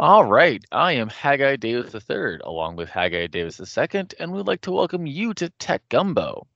All 0.00 0.24
right, 0.24 0.64
I 0.70 0.92
am 0.92 1.08
Haggai 1.08 1.56
Davis 1.56 1.92
III, 1.92 2.38
along 2.44 2.76
with 2.76 2.88
Haggai 2.88 3.26
Davis 3.26 3.58
II, 3.76 4.06
and 4.20 4.30
we'd 4.30 4.46
like 4.46 4.60
to 4.60 4.70
welcome 4.70 5.08
you 5.08 5.34
to 5.34 5.50
Tech 5.58 5.82
Gumbo. 5.88 6.46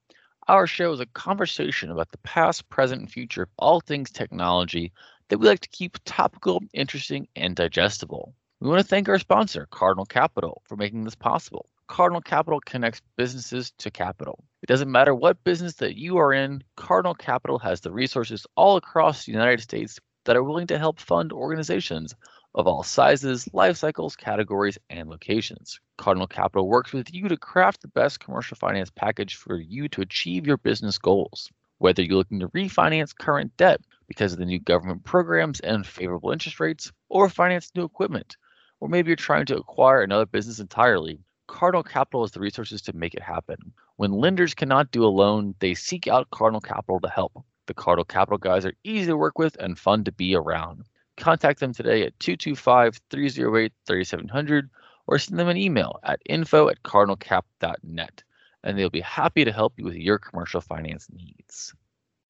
Our 0.47 0.65
show 0.65 0.93
is 0.93 1.01
a 1.01 1.07
conversation 1.07 1.91
about 1.91 2.09
the 2.09 2.19
past, 2.19 2.69
present, 2.69 3.01
and 3.01 3.11
future 3.11 3.41
of 3.41 3.49
all 3.57 3.81
things 3.81 4.11
technology 4.11 4.93
that 5.27 5.39
we 5.39 5.47
like 5.49 5.59
to 5.59 5.67
keep 5.67 5.97
topical, 6.05 6.61
interesting, 6.73 7.27
and 7.35 7.53
digestible. 7.53 8.33
We 8.61 8.69
want 8.69 8.79
to 8.79 8.87
thank 8.87 9.09
our 9.09 9.19
sponsor, 9.19 9.67
Cardinal 9.71 10.05
Capital, 10.05 10.61
for 10.63 10.77
making 10.77 11.03
this 11.03 11.13
possible. 11.13 11.67
Cardinal 11.87 12.21
Capital 12.21 12.61
connects 12.61 13.01
businesses 13.17 13.73
to 13.79 13.91
capital. 13.91 14.41
It 14.61 14.67
doesn't 14.67 14.89
matter 14.89 15.13
what 15.13 15.43
business 15.43 15.73
that 15.75 15.97
you 15.97 16.15
are 16.15 16.31
in, 16.31 16.63
Cardinal 16.77 17.13
Capital 17.13 17.59
has 17.59 17.81
the 17.81 17.91
resources 17.91 18.47
all 18.55 18.77
across 18.77 19.25
the 19.25 19.33
United 19.33 19.59
States 19.59 19.99
that 20.23 20.37
are 20.37 20.43
willing 20.43 20.67
to 20.67 20.79
help 20.79 20.97
fund 20.97 21.33
organizations 21.33 22.15
of 22.55 22.67
all 22.67 22.83
sizes, 22.83 23.51
life 23.53 23.77
cycles, 23.77 24.15
categories, 24.15 24.77
and 24.89 25.09
locations. 25.09 25.79
Cardinal 25.97 26.27
Capital 26.27 26.67
works 26.67 26.93
with 26.93 27.13
you 27.13 27.27
to 27.27 27.37
craft 27.37 27.81
the 27.81 27.87
best 27.87 28.19
commercial 28.19 28.55
finance 28.55 28.91
package 28.91 29.35
for 29.35 29.57
you 29.57 29.87
to 29.89 30.01
achieve 30.01 30.45
your 30.45 30.57
business 30.57 30.97
goals. 30.97 31.51
Whether 31.79 32.03
you're 32.03 32.17
looking 32.17 32.39
to 32.39 32.47
refinance 32.49 33.17
current 33.17 33.55
debt 33.57 33.81
because 34.07 34.33
of 34.33 34.39
the 34.39 34.45
new 34.45 34.59
government 34.59 35.03
programs 35.03 35.59
and 35.61 35.85
favorable 35.85 36.31
interest 36.31 36.59
rates, 36.59 36.91
or 37.09 37.27
finance 37.29 37.71
new 37.75 37.83
equipment, 37.83 38.37
or 38.79 38.87
maybe 38.87 39.09
you're 39.09 39.15
trying 39.15 39.45
to 39.47 39.57
acquire 39.57 40.01
another 40.01 40.25
business 40.25 40.59
entirely, 40.59 41.19
Cardinal 41.47 41.83
Capital 41.83 42.23
has 42.23 42.31
the 42.31 42.39
resources 42.39 42.81
to 42.83 42.93
make 42.93 43.13
it 43.13 43.21
happen. 43.21 43.73
When 43.97 44.11
lenders 44.11 44.53
cannot 44.53 44.91
do 44.91 45.05
a 45.05 45.07
loan, 45.07 45.55
they 45.59 45.73
seek 45.73 46.07
out 46.07 46.29
Cardinal 46.31 46.61
Capital 46.61 46.99
to 46.99 47.09
help. 47.09 47.43
The 47.65 47.73
Cardinal 47.73 48.05
Capital 48.05 48.37
guys 48.37 48.65
are 48.65 48.73
easy 48.83 49.07
to 49.07 49.17
work 49.17 49.37
with 49.37 49.55
and 49.59 49.77
fun 49.77 50.03
to 50.03 50.11
be 50.11 50.35
around. 50.35 50.83
Contact 51.17 51.59
them 51.59 51.73
today 51.73 52.03
at 52.03 52.19
225 52.19 52.99
308 53.09 53.71
3700 53.85 54.69
or 55.07 55.19
send 55.19 55.39
them 55.39 55.49
an 55.49 55.57
email 55.57 55.99
at 56.03 56.21
info 56.25 56.69
at 56.69 56.81
cardinalcap.net 56.83 58.23
and 58.63 58.77
they'll 58.77 58.89
be 58.89 59.01
happy 59.01 59.43
to 59.43 59.51
help 59.51 59.73
you 59.77 59.85
with 59.85 59.95
your 59.95 60.17
commercial 60.17 60.61
finance 60.61 61.07
needs. 61.11 61.73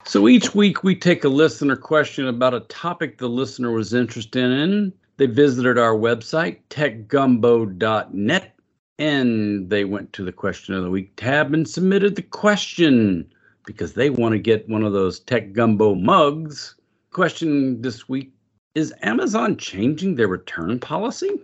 So 0.05 0.27
each 0.27 0.53
week 0.53 0.83
we 0.83 0.95
take 0.95 1.23
a 1.23 1.29
listener 1.29 1.75
question 1.75 2.27
about 2.27 2.53
a 2.53 2.61
topic 2.61 3.17
the 3.17 3.29
listener 3.29 3.71
was 3.71 3.93
interested 3.93 4.43
in. 4.43 4.91
They 5.17 5.27
visited 5.27 5.77
our 5.77 5.93
website, 5.93 6.59
techgumbo.net, 6.69 8.55
and 8.99 9.69
they 9.69 9.85
went 9.85 10.11
to 10.13 10.25
the 10.25 10.31
question 10.31 10.73
of 10.75 10.83
the 10.83 10.89
week 10.89 11.15
tab 11.15 11.53
and 11.53 11.69
submitted 11.69 12.15
the 12.15 12.23
question 12.23 13.31
because 13.65 13.93
they 13.93 14.09
want 14.09 14.33
to 14.33 14.39
get 14.39 14.67
one 14.67 14.83
of 14.83 14.91
those 14.91 15.19
Tech 15.21 15.53
Gumbo 15.53 15.95
mugs. 15.95 16.75
Question 17.11 17.81
this 17.81 18.09
week 18.09 18.33
is 18.75 18.93
Amazon 19.01 19.57
changing 19.57 20.15
their 20.15 20.27
return 20.27 20.79
policy? 20.79 21.39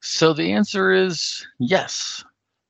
So 0.00 0.32
the 0.32 0.52
answer 0.52 0.92
is 0.92 1.46
yes. 1.58 2.24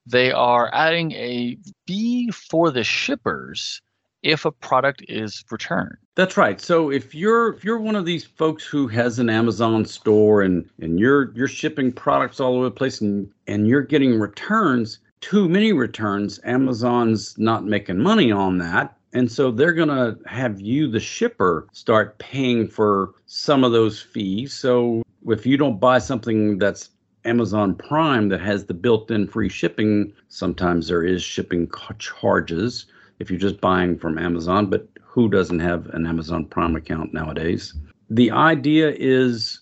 They 0.06 0.30
are 0.30 0.70
adding 0.72 1.12
a 1.12 1.58
fee 1.86 2.30
for 2.30 2.70
the 2.70 2.84
shippers 2.84 3.82
if 4.22 4.44
a 4.44 4.52
product 4.52 5.04
is 5.08 5.44
returned. 5.50 5.96
That's 6.14 6.36
right. 6.36 6.60
So 6.60 6.90
if 6.90 7.14
you're 7.14 7.52
if 7.54 7.64
you're 7.64 7.78
one 7.78 7.96
of 7.96 8.04
these 8.04 8.24
folks 8.24 8.64
who 8.64 8.88
has 8.88 9.18
an 9.18 9.28
Amazon 9.28 9.84
store 9.84 10.42
and 10.42 10.68
and 10.80 10.98
you're 10.98 11.32
you're 11.34 11.48
shipping 11.48 11.92
products 11.92 12.40
all 12.40 12.54
over 12.54 12.64
the 12.64 12.70
place 12.70 13.00
and 13.00 13.30
and 13.46 13.68
you're 13.68 13.82
getting 13.82 14.18
returns, 14.18 14.98
too 15.20 15.48
many 15.48 15.72
returns, 15.72 16.40
Amazon's 16.44 17.36
not 17.38 17.64
making 17.64 17.98
money 17.98 18.32
on 18.32 18.58
that. 18.58 18.95
And 19.12 19.30
so 19.30 19.50
they're 19.50 19.72
going 19.72 19.88
to 19.88 20.18
have 20.28 20.60
you 20.60 20.88
the 20.90 21.00
shipper 21.00 21.68
start 21.72 22.18
paying 22.18 22.68
for 22.68 23.14
some 23.26 23.64
of 23.64 23.72
those 23.72 24.00
fees. 24.00 24.52
So 24.52 25.02
if 25.28 25.46
you 25.46 25.56
don't 25.56 25.80
buy 25.80 25.98
something 25.98 26.58
that's 26.58 26.90
Amazon 27.24 27.74
Prime 27.74 28.28
that 28.28 28.40
has 28.40 28.66
the 28.66 28.74
built-in 28.74 29.26
free 29.26 29.48
shipping, 29.48 30.12
sometimes 30.28 30.88
there 30.88 31.02
is 31.02 31.22
shipping 31.22 31.70
charges 31.98 32.86
if 33.18 33.30
you're 33.30 33.40
just 33.40 33.60
buying 33.60 33.98
from 33.98 34.18
Amazon, 34.18 34.68
but 34.68 34.88
who 35.02 35.28
doesn't 35.28 35.60
have 35.60 35.86
an 35.86 36.06
Amazon 36.06 36.44
Prime 36.44 36.76
account 36.76 37.14
nowadays? 37.14 37.74
The 38.10 38.30
idea 38.30 38.94
is 38.94 39.60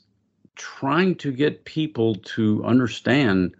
trying 0.56 1.14
to 1.16 1.32
get 1.32 1.64
people 1.64 2.16
to 2.16 2.64
understand 2.64 3.54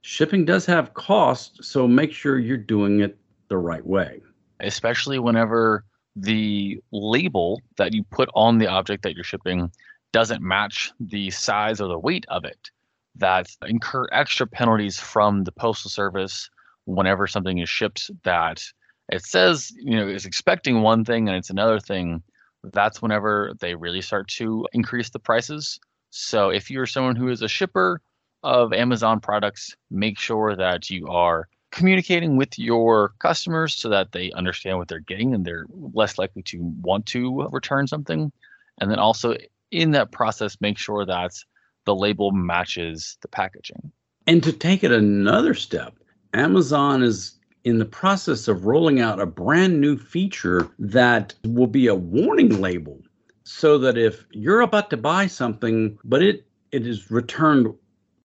shipping 0.00 0.44
does 0.44 0.66
have 0.66 0.94
cost, 0.94 1.62
so 1.62 1.86
make 1.86 2.12
sure 2.12 2.38
you're 2.38 2.56
doing 2.56 3.00
it 3.00 3.18
the 3.48 3.58
right 3.58 3.86
way. 3.86 4.20
Especially 4.64 5.18
whenever 5.18 5.84
the 6.16 6.80
label 6.92 7.60
that 7.76 7.92
you 7.92 8.04
put 8.04 8.28
on 8.34 8.58
the 8.58 8.66
object 8.68 9.02
that 9.02 9.14
you're 9.14 9.24
shipping 9.24 9.70
doesn't 10.12 10.42
match 10.42 10.92
the 11.00 11.30
size 11.30 11.80
or 11.80 11.88
the 11.88 11.98
weight 11.98 12.24
of 12.28 12.44
it. 12.44 12.70
That 13.16 13.48
incur 13.66 14.06
extra 14.12 14.46
penalties 14.46 14.98
from 14.98 15.44
the 15.44 15.52
postal 15.52 15.90
service 15.90 16.50
whenever 16.86 17.26
something 17.26 17.58
is 17.58 17.68
shipped 17.68 18.10
that 18.24 18.62
it 19.10 19.24
says 19.24 19.72
you 19.76 19.96
know 19.96 20.08
is 20.08 20.26
expecting 20.26 20.82
one 20.82 21.04
thing 21.04 21.28
and 21.28 21.36
it's 21.36 21.50
another 21.50 21.80
thing 21.80 22.22
that's 22.72 23.02
whenever 23.02 23.52
they 23.60 23.74
really 23.74 24.00
start 24.00 24.28
to 24.28 24.66
increase 24.72 25.10
the 25.10 25.18
prices 25.18 25.78
so 26.10 26.50
if 26.50 26.70
you're 26.70 26.86
someone 26.86 27.16
who 27.16 27.28
is 27.28 27.42
a 27.42 27.48
shipper 27.48 28.00
of 28.42 28.72
amazon 28.72 29.20
products 29.20 29.74
make 29.90 30.18
sure 30.18 30.56
that 30.56 30.90
you 30.90 31.06
are 31.08 31.48
communicating 31.74 32.36
with 32.36 32.58
your 32.58 33.10
customers 33.18 33.74
so 33.74 33.88
that 33.88 34.12
they 34.12 34.30
understand 34.32 34.78
what 34.78 34.88
they're 34.88 35.00
getting 35.00 35.34
and 35.34 35.44
they're 35.44 35.66
less 35.92 36.18
likely 36.18 36.42
to 36.42 36.58
want 36.80 37.04
to 37.06 37.48
return 37.50 37.86
something. 37.86 38.30
And 38.80 38.90
then 38.90 38.98
also 38.98 39.36
in 39.70 39.90
that 39.90 40.12
process 40.12 40.56
make 40.60 40.78
sure 40.78 41.04
that 41.04 41.32
the 41.84 41.94
label 41.94 42.30
matches 42.30 43.18
the 43.22 43.28
packaging. 43.28 43.90
And 44.26 44.42
to 44.44 44.52
take 44.52 44.84
it 44.84 44.92
another 44.92 45.52
step 45.54 45.94
amazon 46.34 47.02
is 47.02 47.38
in 47.64 47.78
the 47.78 47.84
process 47.84 48.48
of 48.48 48.66
rolling 48.66 49.00
out 49.00 49.20
a 49.20 49.26
brand 49.26 49.80
new 49.80 49.96
feature 49.96 50.68
that 50.78 51.34
will 51.44 51.66
be 51.66 51.86
a 51.86 51.94
warning 51.94 52.60
label 52.60 53.00
so 53.44 53.78
that 53.78 53.96
if 53.96 54.26
you're 54.32 54.60
about 54.60 54.90
to 54.90 54.96
buy 54.96 55.26
something 55.26 55.96
but 56.04 56.22
it 56.22 56.46
it 56.72 56.86
is 56.86 57.10
returned 57.10 57.72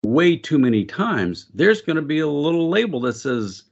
way 0.03 0.36
too 0.36 0.59
many 0.59 0.84
times 0.84 1.47
there's 1.53 1.81
going 1.81 1.96
to 1.96 2.02
be 2.02 2.19
a 2.19 2.28
little 2.28 2.69
label 2.69 3.00
that 3.00 3.14
says 3.14 3.64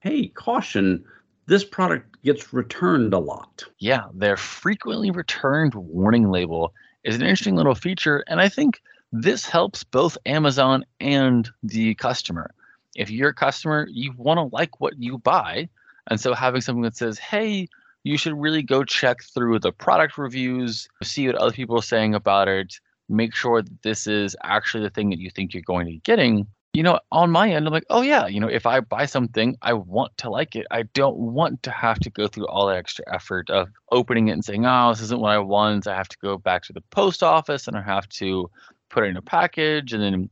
hey 0.00 0.28
caution 0.28 1.04
this 1.46 1.64
product 1.64 2.22
gets 2.22 2.52
returned 2.52 3.12
a 3.12 3.18
lot 3.18 3.64
yeah 3.78 4.04
their 4.14 4.36
frequently 4.36 5.10
returned 5.10 5.74
warning 5.74 6.30
label 6.30 6.72
is 7.04 7.16
an 7.16 7.22
interesting 7.22 7.56
little 7.56 7.74
feature 7.74 8.24
and 8.28 8.40
i 8.40 8.48
think 8.48 8.80
this 9.12 9.44
helps 9.44 9.82
both 9.82 10.16
amazon 10.26 10.84
and 11.00 11.50
the 11.62 11.94
customer 11.96 12.54
if 12.94 13.10
you're 13.10 13.30
a 13.30 13.34
customer, 13.34 13.86
you 13.90 14.12
want 14.16 14.38
to 14.38 14.54
like 14.54 14.80
what 14.80 14.98
you 14.98 15.18
buy. 15.18 15.68
And 16.08 16.20
so 16.20 16.34
having 16.34 16.60
something 16.60 16.82
that 16.82 16.96
says, 16.96 17.18
hey, 17.18 17.68
you 18.02 18.16
should 18.16 18.38
really 18.38 18.62
go 18.62 18.84
check 18.84 19.22
through 19.22 19.58
the 19.58 19.72
product 19.72 20.18
reviews, 20.18 20.88
see 21.02 21.26
what 21.26 21.36
other 21.36 21.52
people 21.52 21.78
are 21.78 21.82
saying 21.82 22.14
about 22.14 22.48
it, 22.48 22.80
make 23.10 23.34
sure 23.34 23.62
that 23.62 23.82
this 23.82 24.06
is 24.06 24.36
actually 24.42 24.84
the 24.84 24.90
thing 24.90 25.10
that 25.10 25.18
you 25.18 25.30
think 25.30 25.52
you're 25.52 25.62
going 25.62 25.86
to 25.86 25.92
be 25.92 26.00
getting. 26.00 26.46
You 26.72 26.84
know, 26.84 27.00
on 27.10 27.32
my 27.32 27.50
end, 27.50 27.66
I'm 27.66 27.72
like, 27.72 27.86
oh 27.90 28.02
yeah, 28.02 28.28
you 28.28 28.38
know, 28.38 28.48
if 28.48 28.64
I 28.64 28.78
buy 28.78 29.06
something, 29.06 29.56
I 29.60 29.72
want 29.72 30.16
to 30.18 30.30
like 30.30 30.54
it. 30.54 30.66
I 30.70 30.84
don't 30.94 31.16
want 31.16 31.64
to 31.64 31.70
have 31.72 31.98
to 32.00 32.10
go 32.10 32.28
through 32.28 32.46
all 32.46 32.68
that 32.68 32.76
extra 32.76 33.04
effort 33.12 33.50
of 33.50 33.68
opening 33.90 34.28
it 34.28 34.32
and 34.32 34.44
saying, 34.44 34.64
oh, 34.64 34.90
this 34.90 35.02
isn't 35.02 35.20
what 35.20 35.32
I 35.32 35.38
want. 35.38 35.88
I 35.88 35.96
have 35.96 36.08
to 36.08 36.18
go 36.22 36.38
back 36.38 36.62
to 36.64 36.72
the 36.72 36.82
post 36.92 37.24
office 37.24 37.66
and 37.66 37.76
I 37.76 37.82
have 37.82 38.08
to 38.10 38.48
put 38.88 39.04
it 39.04 39.08
in 39.08 39.16
a 39.16 39.22
package 39.22 39.92
and 39.92 40.02
then 40.02 40.30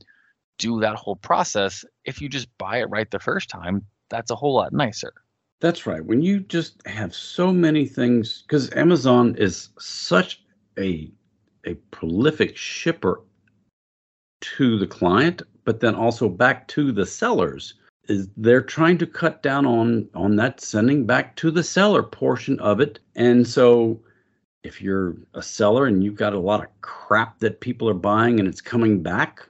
do 0.59 0.81
that 0.81 0.94
whole 0.94 1.17
process. 1.17 1.84
If 2.05 2.21
you 2.21 2.28
just 2.28 2.49
buy 2.56 2.78
it 2.78 2.91
right 2.91 3.11
the 3.11 3.19
first 3.19 3.49
time, 3.49 3.85
that's 4.08 4.31
a 4.31 4.37
whole 4.37 4.55
lot 4.55 4.73
nicer. 4.73 5.12
That's 5.61 5.87
right. 5.88 6.05
When 6.05 6.23
you 6.23 6.41
just 6.41 6.87
have 6.87 7.14
so 7.14 7.53
many 7.53 7.87
things, 7.87 8.43
because 8.43 8.73
Amazon 8.75 9.35
is 9.37 9.70
such 9.79 10.44
a 10.79 11.11
a 11.69 11.75
prolific 11.91 12.56
shipper 12.56 13.20
to 14.41 14.79
the 14.79 14.87
client, 14.87 15.43
but 15.65 15.81
then 15.81 15.94
also 15.94 16.29
back 16.29 16.67
to 16.69 16.93
the 16.93 17.06
sellers. 17.06 17.75
Is 18.09 18.29
they're 18.38 18.62
trying 18.62 18.97
to 18.99 19.06
cut 19.06 19.43
down 19.43 19.67
on 19.67 20.09
on 20.15 20.37
that 20.37 20.62
sending 20.62 21.05
back 21.05 21.37
to 21.37 21.50
the 21.50 21.62
seller 21.62 22.03
portion 22.03 22.59
of 22.61 22.81
it, 22.81 22.99
and 23.17 23.47
so 23.47 24.00
if 24.65 24.81
you're 24.81 25.17
a 25.35 25.43
seller 25.43 25.87
and 25.87 26.03
you've 26.03 26.17
got 26.17 26.32
a 26.32 26.38
lot 26.38 26.65
of 26.65 26.69
crap 26.81 27.38
that 27.41 27.61
people 27.61 27.88
are 27.88 27.94
buying 27.94 28.41
and 28.41 28.49
it's 28.49 28.61
coming 28.61 29.03
back, 29.03 29.47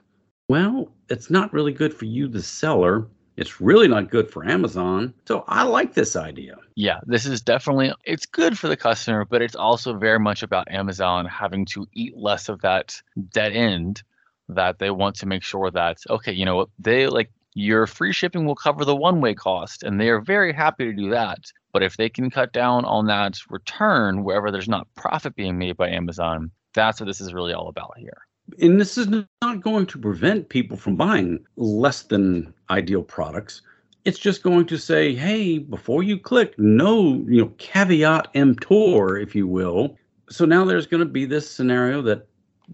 well, 0.49 0.91
it's 1.09 1.29
not 1.29 1.53
really 1.53 1.71
good 1.71 1.93
for 1.93 2.05
you, 2.05 2.27
the 2.27 2.43
seller. 2.43 3.07
It's 3.39 3.61
really 3.61 3.87
not 3.87 4.09
good 4.09 4.29
for 4.29 4.45
Amazon. 4.45 5.13
So 5.25 5.45
I 5.47 5.63
like 5.63 5.93
this 5.93 6.17
idea. 6.17 6.57
Yeah, 6.75 6.99
this 7.05 7.25
is 7.25 7.39
definitely 7.39 7.93
it's 8.03 8.25
good 8.25 8.59
for 8.59 8.67
the 8.67 8.75
customer, 8.75 9.23
but 9.23 9.41
it's 9.41 9.55
also 9.55 9.93
very 9.93 10.19
much 10.19 10.43
about 10.43 10.69
Amazon 10.69 11.25
having 11.25 11.65
to 11.67 11.87
eat 11.93 12.17
less 12.17 12.49
of 12.49 12.59
that 12.61 13.01
dead 13.31 13.53
end 13.53 14.03
that 14.49 14.79
they 14.79 14.91
want 14.91 15.15
to 15.15 15.25
make 15.25 15.43
sure 15.43 15.71
that 15.71 15.99
okay, 16.09 16.33
you 16.33 16.43
know 16.43 16.67
they 16.79 17.07
like 17.07 17.31
your 17.53 17.87
free 17.87 18.11
shipping 18.11 18.45
will 18.45 18.55
cover 18.55 18.83
the 18.83 18.95
one-way 18.95 19.33
cost 19.33 19.83
and 19.83 20.01
they 20.01 20.09
are 20.09 20.19
very 20.19 20.51
happy 20.51 20.83
to 20.83 20.93
do 20.93 21.09
that. 21.09 21.39
But 21.71 21.81
if 21.81 21.95
they 21.95 22.09
can 22.09 22.29
cut 22.29 22.51
down 22.51 22.83
on 22.83 23.05
that 23.07 23.37
return 23.49 24.25
wherever 24.25 24.51
there's 24.51 24.67
not 24.67 24.93
profit 24.95 25.35
being 25.35 25.57
made 25.57 25.77
by 25.77 25.87
Amazon, 25.89 26.51
that's 26.73 26.99
what 26.99 27.07
this 27.07 27.21
is 27.21 27.33
really 27.33 27.53
all 27.53 27.69
about 27.69 27.97
here. 27.97 28.17
And 28.61 28.81
this 28.81 28.97
is 28.97 29.07
not 29.41 29.61
going 29.61 29.85
to 29.85 29.97
prevent 29.97 30.49
people 30.49 30.75
from 30.75 30.95
buying 30.95 31.45
less 31.55 32.01
than 32.01 32.53
ideal 32.69 33.03
products. 33.03 33.61
It's 34.05 34.19
just 34.19 34.43
going 34.43 34.65
to 34.67 34.77
say, 34.77 35.13
hey, 35.13 35.57
before 35.57 36.03
you 36.03 36.17
click, 36.17 36.57
no, 36.57 37.23
you 37.27 37.41
know, 37.41 37.53
caveat 37.57 38.29
emptor, 38.33 39.17
if 39.17 39.35
you 39.35 39.47
will. 39.47 39.97
So 40.29 40.45
now 40.45 40.63
there's 40.65 40.87
going 40.87 40.99
to 40.99 41.09
be 41.09 41.25
this 41.25 41.49
scenario 41.49 42.01
that 42.03 42.27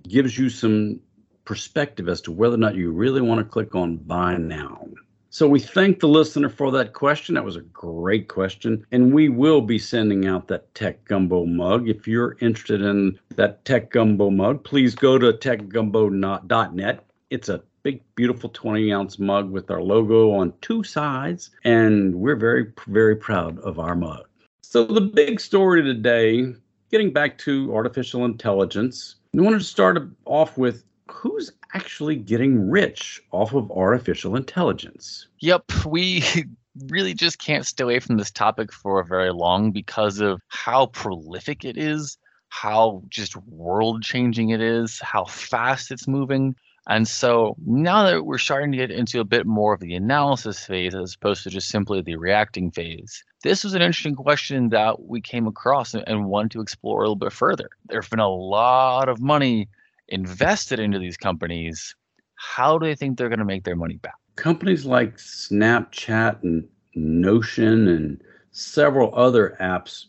gives 0.07 0.37
you 0.37 0.49
some 0.49 0.99
perspective 1.45 2.09
as 2.09 2.21
to 2.21 2.31
whether 2.31 2.55
or 2.55 2.59
not 2.59 2.75
you 2.75 2.91
really 2.91 3.21
want 3.21 3.39
to 3.39 3.45
click 3.45 3.75
on 3.75 3.97
buy 3.97 4.35
now. 4.37 4.85
So 5.29 5.49
we 5.49 5.59
thank 5.59 5.99
the 5.99 6.07
listener 6.07 6.47
for 6.47 6.71
that 6.71 6.93
question. 6.93 7.35
That 7.35 7.43
was 7.43 7.57
a 7.57 7.61
great 7.61 8.29
question. 8.29 8.85
And 8.91 9.13
we 9.13 9.27
will 9.27 9.59
be 9.59 9.77
sending 9.77 10.27
out 10.27 10.47
that 10.47 10.73
Tech 10.75 11.03
Gumbo 11.03 11.45
mug. 11.45 11.89
If 11.89 12.07
you're 12.07 12.37
interested 12.39 12.81
in 12.81 13.19
that 13.35 13.65
Tech 13.65 13.91
Gumbo 13.91 14.29
mug, 14.29 14.63
please 14.63 14.95
go 14.95 15.17
to 15.17 15.33
techgumbo.net. 15.33 17.05
It's 17.31 17.49
a 17.49 17.61
big, 17.85 18.01
beautiful 18.15 18.49
20 18.49 18.91
ounce 18.91 19.19
mug 19.19 19.51
with 19.51 19.69
our 19.69 19.81
logo 19.81 20.31
on 20.31 20.51
two 20.61 20.81
sides. 20.83 21.51
And 21.63 22.15
we're 22.15 22.35
very, 22.35 22.73
very 22.87 23.15
proud 23.15 23.59
of 23.59 23.77
our 23.77 23.95
mug. 23.95 24.25
So 24.63 24.85
the 24.85 25.01
big 25.01 25.39
story 25.39 25.83
today, 25.83 26.47
getting 26.89 27.13
back 27.13 27.37
to 27.39 27.71
artificial 27.75 28.25
intelligence, 28.25 29.17
we 29.33 29.43
wanted 29.43 29.59
to 29.59 29.65
start 29.65 30.01
off 30.25 30.57
with 30.57 30.83
who's 31.11 31.51
actually 31.75 32.15
getting 32.15 32.71
rich 32.71 33.21
off 33.31 33.53
of 33.53 33.71
artificial 33.71 34.35
intelligence? 34.35 35.27
Yep, 35.41 35.85
we 35.85 36.23
really 36.87 37.13
just 37.13 37.37
can't 37.37 37.67
stay 37.67 37.83
away 37.83 37.99
from 37.99 38.17
this 38.17 38.31
topic 38.31 38.73
for 38.73 39.03
very 39.03 39.31
long 39.31 39.71
because 39.71 40.19
of 40.19 40.41
how 40.47 40.87
prolific 40.87 41.63
it 41.63 41.77
is, 41.77 42.17
how 42.49 43.03
just 43.09 43.37
world 43.45 44.01
changing 44.01 44.49
it 44.49 44.61
is, 44.61 44.99
how 45.01 45.25
fast 45.25 45.91
it's 45.91 46.07
moving. 46.07 46.55
And 46.87 47.07
so 47.07 47.55
now 47.65 48.03
that 48.03 48.25
we're 48.25 48.37
starting 48.37 48.71
to 48.71 48.77
get 48.77 48.91
into 48.91 49.19
a 49.19 49.25
bit 49.25 49.47
more 49.47 49.73
of 49.73 49.79
the 49.79 49.95
analysis 49.95 50.65
phase 50.65 50.93
as 50.93 51.15
opposed 51.15 51.43
to 51.43 51.49
just 51.49 51.69
simply 51.69 52.01
the 52.01 52.15
reacting 52.15 52.69
phase, 52.69 53.23
this 53.43 53.63
was 53.63 53.73
an 53.73 53.81
interesting 53.81 54.15
question 54.15 54.69
that 54.69 55.03
we 55.03 55.19
came 55.19 55.47
across 55.47 55.95
and 55.95 56.25
wanted 56.25 56.51
to 56.51 56.61
explore 56.61 56.99
a 56.99 57.01
little 57.03 57.15
bit 57.15 57.33
further. 57.33 57.69
There's 57.87 58.09
been 58.09 58.19
a 58.19 58.29
lot 58.29 59.09
of 59.09 59.19
money 59.19 59.67
invested 60.09 60.79
into 60.79 60.99
these 60.99 61.17
companies, 61.17 61.95
how 62.35 62.77
do 62.77 62.85
they 62.85 62.95
think 62.95 63.17
they're 63.17 63.29
going 63.29 63.39
to 63.39 63.45
make 63.45 63.63
their 63.63 63.75
money 63.75 63.97
back? 63.97 64.15
Companies 64.35 64.85
like 64.85 65.17
Snapchat 65.17 66.43
and 66.43 66.67
Notion 66.93 67.87
and 67.87 68.21
several 68.51 69.13
other 69.15 69.57
apps 69.59 70.05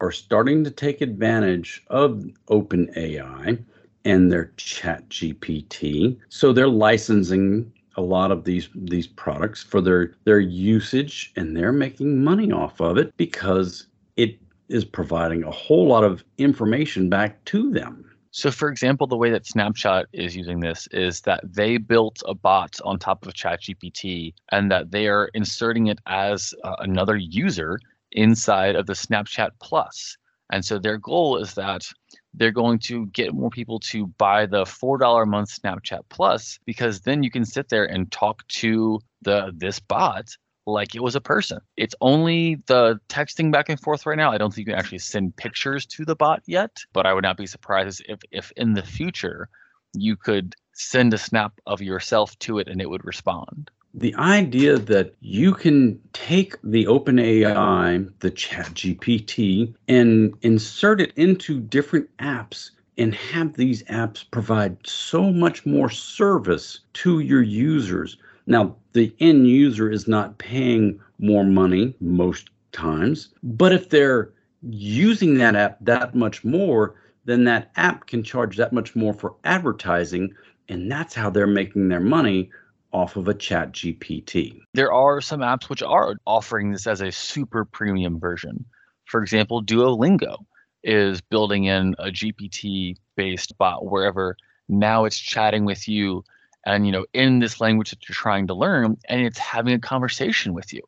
are 0.00 0.12
starting 0.12 0.64
to 0.64 0.70
take 0.70 1.00
advantage 1.00 1.82
of 1.88 2.24
OpenAI 2.48 3.64
and 4.04 4.30
their 4.30 4.52
Chat 4.56 5.08
GPT. 5.08 6.16
So 6.28 6.52
they're 6.52 6.68
licensing 6.68 7.72
a 7.96 8.02
lot 8.02 8.30
of 8.30 8.44
these 8.44 8.68
these 8.74 9.06
products 9.06 9.62
for 9.62 9.80
their 9.80 10.14
their 10.24 10.40
usage 10.40 11.32
and 11.36 11.56
they're 11.56 11.72
making 11.72 12.24
money 12.24 12.50
off 12.50 12.80
of 12.80 12.96
it 12.96 13.14
because 13.16 13.86
it 14.16 14.38
is 14.68 14.84
providing 14.84 15.44
a 15.44 15.50
whole 15.50 15.86
lot 15.86 16.04
of 16.04 16.24
information 16.38 17.10
back 17.10 17.44
to 17.44 17.70
them. 17.70 18.12
So, 18.34 18.50
for 18.50 18.70
example, 18.70 19.06
the 19.06 19.16
way 19.16 19.28
that 19.30 19.44
Snapchat 19.44 20.06
is 20.14 20.34
using 20.34 20.60
this 20.60 20.88
is 20.90 21.20
that 21.22 21.42
they 21.44 21.76
built 21.76 22.22
a 22.24 22.34
bot 22.34 22.78
on 22.82 22.98
top 22.98 23.26
of 23.26 23.34
ChatGPT 23.34 24.32
and 24.50 24.70
that 24.70 24.90
they 24.90 25.06
are 25.06 25.28
inserting 25.34 25.88
it 25.88 25.98
as 26.06 26.54
uh, 26.64 26.76
another 26.78 27.16
user 27.16 27.78
inside 28.12 28.74
of 28.74 28.86
the 28.86 28.94
Snapchat 28.94 29.50
Plus. 29.60 30.16
And 30.50 30.64
so 30.64 30.78
their 30.78 30.96
goal 30.96 31.36
is 31.36 31.52
that 31.54 31.82
they're 32.34 32.50
going 32.50 32.78
to 32.78 33.06
get 33.06 33.34
more 33.34 33.50
people 33.50 33.78
to 33.78 34.06
buy 34.18 34.46
the 34.46 34.64
$4 34.64 35.22
a 35.22 35.26
month 35.26 35.50
Snapchat 35.50 36.00
Plus 36.08 36.58
because 36.64 37.00
then 37.00 37.22
you 37.22 37.30
can 37.30 37.44
sit 37.44 37.68
there 37.68 37.84
and 37.84 38.10
talk 38.10 38.46
to 38.48 39.00
the 39.22 39.52
this 39.56 39.78
bot 39.78 40.36
like 40.66 40.94
it 40.94 41.02
was 41.02 41.16
a 41.16 41.20
person. 41.20 41.58
It's 41.76 41.94
only 42.00 42.56
the 42.66 43.00
texting 43.08 43.50
back 43.50 43.68
and 43.68 43.80
forth 43.80 44.06
right 44.06 44.16
now. 44.16 44.32
I 44.32 44.38
don't 44.38 44.54
think 44.54 44.66
you 44.66 44.72
can 44.72 44.78
actually 44.78 44.98
send 44.98 45.36
pictures 45.36 45.86
to 45.86 46.04
the 46.04 46.16
bot 46.16 46.42
yet, 46.46 46.78
but 46.92 47.06
I 47.06 47.12
would 47.12 47.24
not 47.24 47.36
be 47.36 47.46
surprised 47.46 48.04
if 48.08 48.20
if 48.30 48.52
in 48.56 48.74
the 48.74 48.82
future 48.82 49.48
you 49.94 50.16
could 50.16 50.54
send 50.74 51.12
a 51.12 51.18
snap 51.18 51.52
of 51.66 51.82
yourself 51.82 52.38
to 52.40 52.58
it 52.58 52.68
and 52.68 52.80
it 52.80 52.88
would 52.88 53.04
respond. 53.04 53.70
The 53.94 54.14
idea 54.16 54.78
that 54.78 55.14
you 55.20 55.52
can 55.54 56.00
take 56.12 56.56
the 56.62 56.86
OpenAI, 56.86 58.10
the 58.20 58.30
Chat 58.30 58.66
GPT, 58.74 59.74
and 59.88 60.34
insert 60.42 61.00
it 61.00 61.12
into 61.16 61.60
different 61.60 62.08
apps 62.18 62.70
and 62.98 63.14
have 63.14 63.54
these 63.54 63.82
apps 63.84 64.24
provide 64.30 64.76
so 64.86 65.32
much 65.32 65.66
more 65.66 65.90
service 65.90 66.80
to 66.94 67.20
your 67.20 67.42
users 67.42 68.16
now, 68.46 68.76
the 68.92 69.14
end 69.20 69.46
user 69.46 69.90
is 69.90 70.08
not 70.08 70.38
paying 70.38 71.00
more 71.18 71.44
money 71.44 71.94
most 72.00 72.50
times, 72.72 73.28
but 73.42 73.72
if 73.72 73.88
they're 73.88 74.30
using 74.68 75.34
that 75.34 75.54
app 75.54 75.78
that 75.80 76.14
much 76.14 76.44
more, 76.44 76.94
then 77.24 77.44
that 77.44 77.70
app 77.76 78.06
can 78.06 78.22
charge 78.22 78.56
that 78.56 78.72
much 78.72 78.96
more 78.96 79.14
for 79.14 79.36
advertising. 79.44 80.34
And 80.68 80.90
that's 80.90 81.14
how 81.14 81.30
they're 81.30 81.46
making 81.46 81.88
their 81.88 82.00
money 82.00 82.50
off 82.92 83.16
of 83.16 83.28
a 83.28 83.34
chat 83.34 83.72
GPT. 83.72 84.60
There 84.74 84.92
are 84.92 85.20
some 85.20 85.40
apps 85.40 85.68
which 85.68 85.82
are 85.82 86.16
offering 86.26 86.72
this 86.72 86.86
as 86.86 87.00
a 87.00 87.10
super 87.10 87.64
premium 87.64 88.20
version. 88.20 88.64
For 89.06 89.22
example, 89.22 89.62
Duolingo 89.62 90.44
is 90.84 91.20
building 91.20 91.64
in 91.64 91.94
a 91.98 92.06
GPT 92.06 92.96
based 93.16 93.56
bot 93.58 93.86
wherever 93.86 94.36
now 94.68 95.04
it's 95.04 95.18
chatting 95.18 95.64
with 95.64 95.88
you 95.88 96.24
and 96.64 96.86
you 96.86 96.92
know 96.92 97.04
in 97.12 97.38
this 97.38 97.60
language 97.60 97.90
that 97.90 98.08
you're 98.08 98.14
trying 98.14 98.46
to 98.46 98.54
learn 98.54 98.96
and 99.08 99.20
it's 99.20 99.38
having 99.38 99.74
a 99.74 99.78
conversation 99.78 100.54
with 100.54 100.72
you 100.72 100.80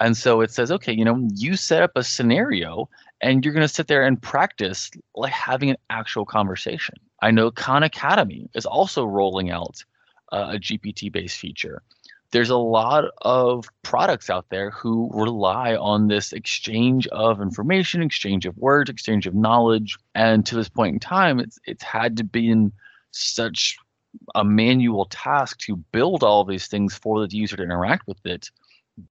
and 0.00 0.16
so 0.16 0.40
it 0.40 0.50
says 0.50 0.70
okay 0.70 0.92
you 0.92 1.04
know 1.04 1.28
you 1.34 1.56
set 1.56 1.82
up 1.82 1.92
a 1.96 2.04
scenario 2.04 2.88
and 3.20 3.44
you're 3.44 3.54
going 3.54 3.66
to 3.66 3.72
sit 3.72 3.86
there 3.88 4.04
and 4.04 4.22
practice 4.22 4.90
like 5.14 5.32
having 5.32 5.70
an 5.70 5.76
actual 5.90 6.24
conversation 6.24 6.94
i 7.22 7.30
know 7.30 7.50
khan 7.50 7.82
academy 7.82 8.48
is 8.54 8.66
also 8.66 9.04
rolling 9.04 9.50
out 9.50 9.84
uh, 10.34 10.50
a 10.54 10.58
gpt 10.58 11.10
based 11.12 11.38
feature 11.38 11.82
there's 12.30 12.50
a 12.50 12.56
lot 12.56 13.04
of 13.22 13.66
products 13.84 14.28
out 14.28 14.46
there 14.48 14.70
who 14.70 15.08
rely 15.14 15.76
on 15.76 16.08
this 16.08 16.32
exchange 16.32 17.06
of 17.08 17.40
information 17.40 18.02
exchange 18.02 18.44
of 18.44 18.56
words 18.58 18.90
exchange 18.90 19.26
of 19.26 19.34
knowledge 19.34 19.96
and 20.14 20.44
to 20.44 20.56
this 20.56 20.68
point 20.68 20.94
in 20.94 21.00
time 21.00 21.38
it's 21.38 21.58
it's 21.66 21.82
had 21.82 22.16
to 22.16 22.24
be 22.24 22.50
in 22.50 22.72
such 23.12 23.76
a 24.34 24.44
manual 24.44 25.06
task 25.06 25.58
to 25.58 25.76
build 25.76 26.22
all 26.22 26.44
these 26.44 26.66
things 26.66 26.94
for 26.94 27.26
the 27.26 27.36
user 27.36 27.56
to 27.56 27.62
interact 27.62 28.06
with 28.06 28.24
it. 28.24 28.50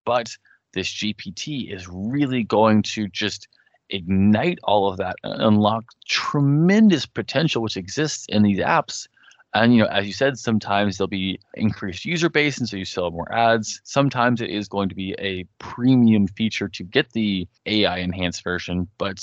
But 0.06 0.36
this 0.74 0.88
GPT 0.88 1.74
is 1.74 1.88
really 1.88 2.44
going 2.44 2.84
to 2.84 3.08
just 3.08 3.48
ignite 3.90 4.60
all 4.64 4.90
of 4.90 4.98
that 4.98 5.18
unlock 5.24 5.86
tremendous 6.08 7.06
potential 7.06 7.62
which 7.62 7.78
exists 7.78 8.26
in 8.30 8.44
these 8.44 8.60
apps. 8.60 9.08
And 9.54 9.76
you 9.76 9.84
know, 9.84 9.90
as 9.90 10.08
you 10.08 10.14
said, 10.14 10.38
sometimes 10.40 10.98
there'll 10.98 11.08
be 11.08 11.40
increased 11.54 12.06
user 12.06 12.30
base, 12.30 12.58
and 12.58 12.68
so 12.68 12.78
you 12.78 12.86
sell 12.86 13.12
more 13.12 13.32
ads. 13.32 13.82
Sometimes 13.84 14.42
it 14.42 14.50
is 14.50 14.68
going 14.68 14.90
to 14.90 14.96
be 14.96 15.14
a 15.20 15.46
premium 15.60 16.28
feature 16.28 16.68
to 16.70 16.84
get 16.84 17.12
the 17.12 17.48
AI 17.66 17.98
enhanced 18.00 18.44
version, 18.44 18.88
but 18.98 19.20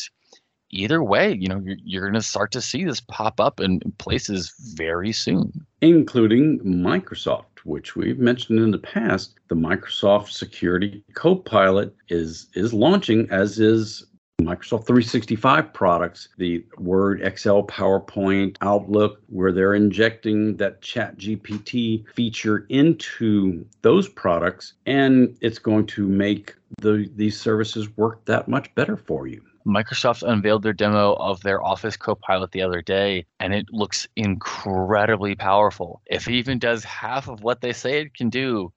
either 0.71 1.03
way, 1.03 1.33
you 1.33 1.49
know, 1.49 1.61
you're, 1.65 1.77
you're 1.83 2.03
going 2.03 2.15
to 2.15 2.23
start 2.23 2.53
to 2.53 2.61
see 2.61 2.85
this 2.85 3.01
pop 3.01 3.41
up 3.41 3.61
in 3.61 3.81
places 3.99 4.55
very 4.75 5.13
soon. 5.13 5.67
Including 5.81 6.61
Microsoft, 6.61 7.45
which 7.65 7.97
we've 7.97 8.19
mentioned 8.19 8.61
in 8.61 8.71
the 8.71 8.79
past. 8.79 9.35
The 9.49 9.57
Microsoft 9.57 10.31
Security 10.31 11.03
Copilot 11.15 11.95
is 12.09 12.47
is 12.55 12.73
launching, 12.73 13.29
as 13.31 13.59
is 13.59 14.07
Microsoft 14.41 14.87
365 14.87 15.73
products, 15.73 16.29
the 16.39 16.65
Word, 16.79 17.23
Excel, 17.23 17.63
PowerPoint, 17.65 18.57
Outlook, 18.61 19.21
where 19.29 19.53
they're 19.53 19.75
injecting 19.75 20.57
that 20.57 20.83
Chat 20.83 21.19
GPT 21.19 22.05
feature 22.15 22.67
into 22.69 23.67
those 23.83 24.09
products, 24.09 24.75
and 24.87 25.37
it's 25.41 25.59
going 25.59 25.87
to 25.87 26.07
make 26.07 26.55
the 26.79 27.11
these 27.17 27.39
services 27.39 27.97
work 27.97 28.25
that 28.25 28.49
much 28.49 28.75
better 28.75 28.97
for 28.97 29.27
you. 29.27 29.43
Microsoft 29.67 30.27
unveiled 30.27 30.63
their 30.63 30.73
demo 30.73 31.15
of 31.15 31.43
their 31.43 31.63
Office 31.63 31.97
Copilot 31.97 32.53
the 32.53 32.63
other 32.63 32.81
day, 32.81 33.27
and 33.39 33.55
it 33.55 33.67
looks 33.71 34.09
incredibly 34.17 35.35
powerful. 35.35 36.01
If 36.07 36.29
it 36.29 36.35
even 36.35 36.59
does 36.59 36.83
half 36.85 37.29
of 37.29 37.43
what 37.43 37.61
they 37.61 37.73
say 37.73 38.01
it 38.01 38.15
can 38.15 38.31
do, 38.31 38.73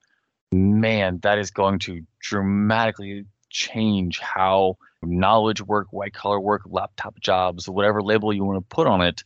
man, 0.51 1.19
that 1.23 1.37
is 1.37 1.51
going 1.51 1.79
to 1.79 2.01
dramatically 2.19 3.25
change 3.53 4.19
how 4.19 4.77
knowledge 5.01 5.61
work, 5.61 5.87
white 5.91 6.13
collar 6.13 6.39
work, 6.39 6.63
laptop 6.65 7.19
jobs, 7.21 7.69
whatever 7.69 8.01
label 8.01 8.33
you 8.33 8.43
want 8.43 8.57
to 8.57 8.75
put 8.75 8.87
on 8.87 9.01
it. 9.01 9.23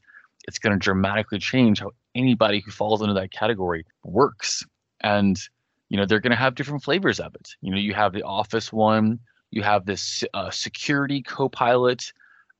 It's 0.47 0.59
going 0.59 0.73
to 0.73 0.79
dramatically 0.79 1.39
change 1.39 1.79
how 1.79 1.91
anybody 2.13 2.59
who 2.59 2.71
falls 2.71 3.01
into 3.01 3.15
that 3.15 3.31
category 3.31 3.85
works. 4.03 4.63
And, 5.01 5.39
you 5.89 5.97
know, 5.97 6.05
they're 6.05 6.19
going 6.19 6.31
to 6.31 6.37
have 6.37 6.55
different 6.55 6.83
flavors 6.83 7.19
of 7.19 7.33
it. 7.33 7.49
You 7.61 7.71
know, 7.71 7.77
you 7.79 7.93
have 7.95 8.13
the 8.13 8.23
Office 8.23 8.71
one 8.71 9.19
you 9.51 9.63
have 9.63 9.85
this 9.85 10.23
uh, 10.33 10.51
security 10.51 11.21
copilot, 11.21 12.11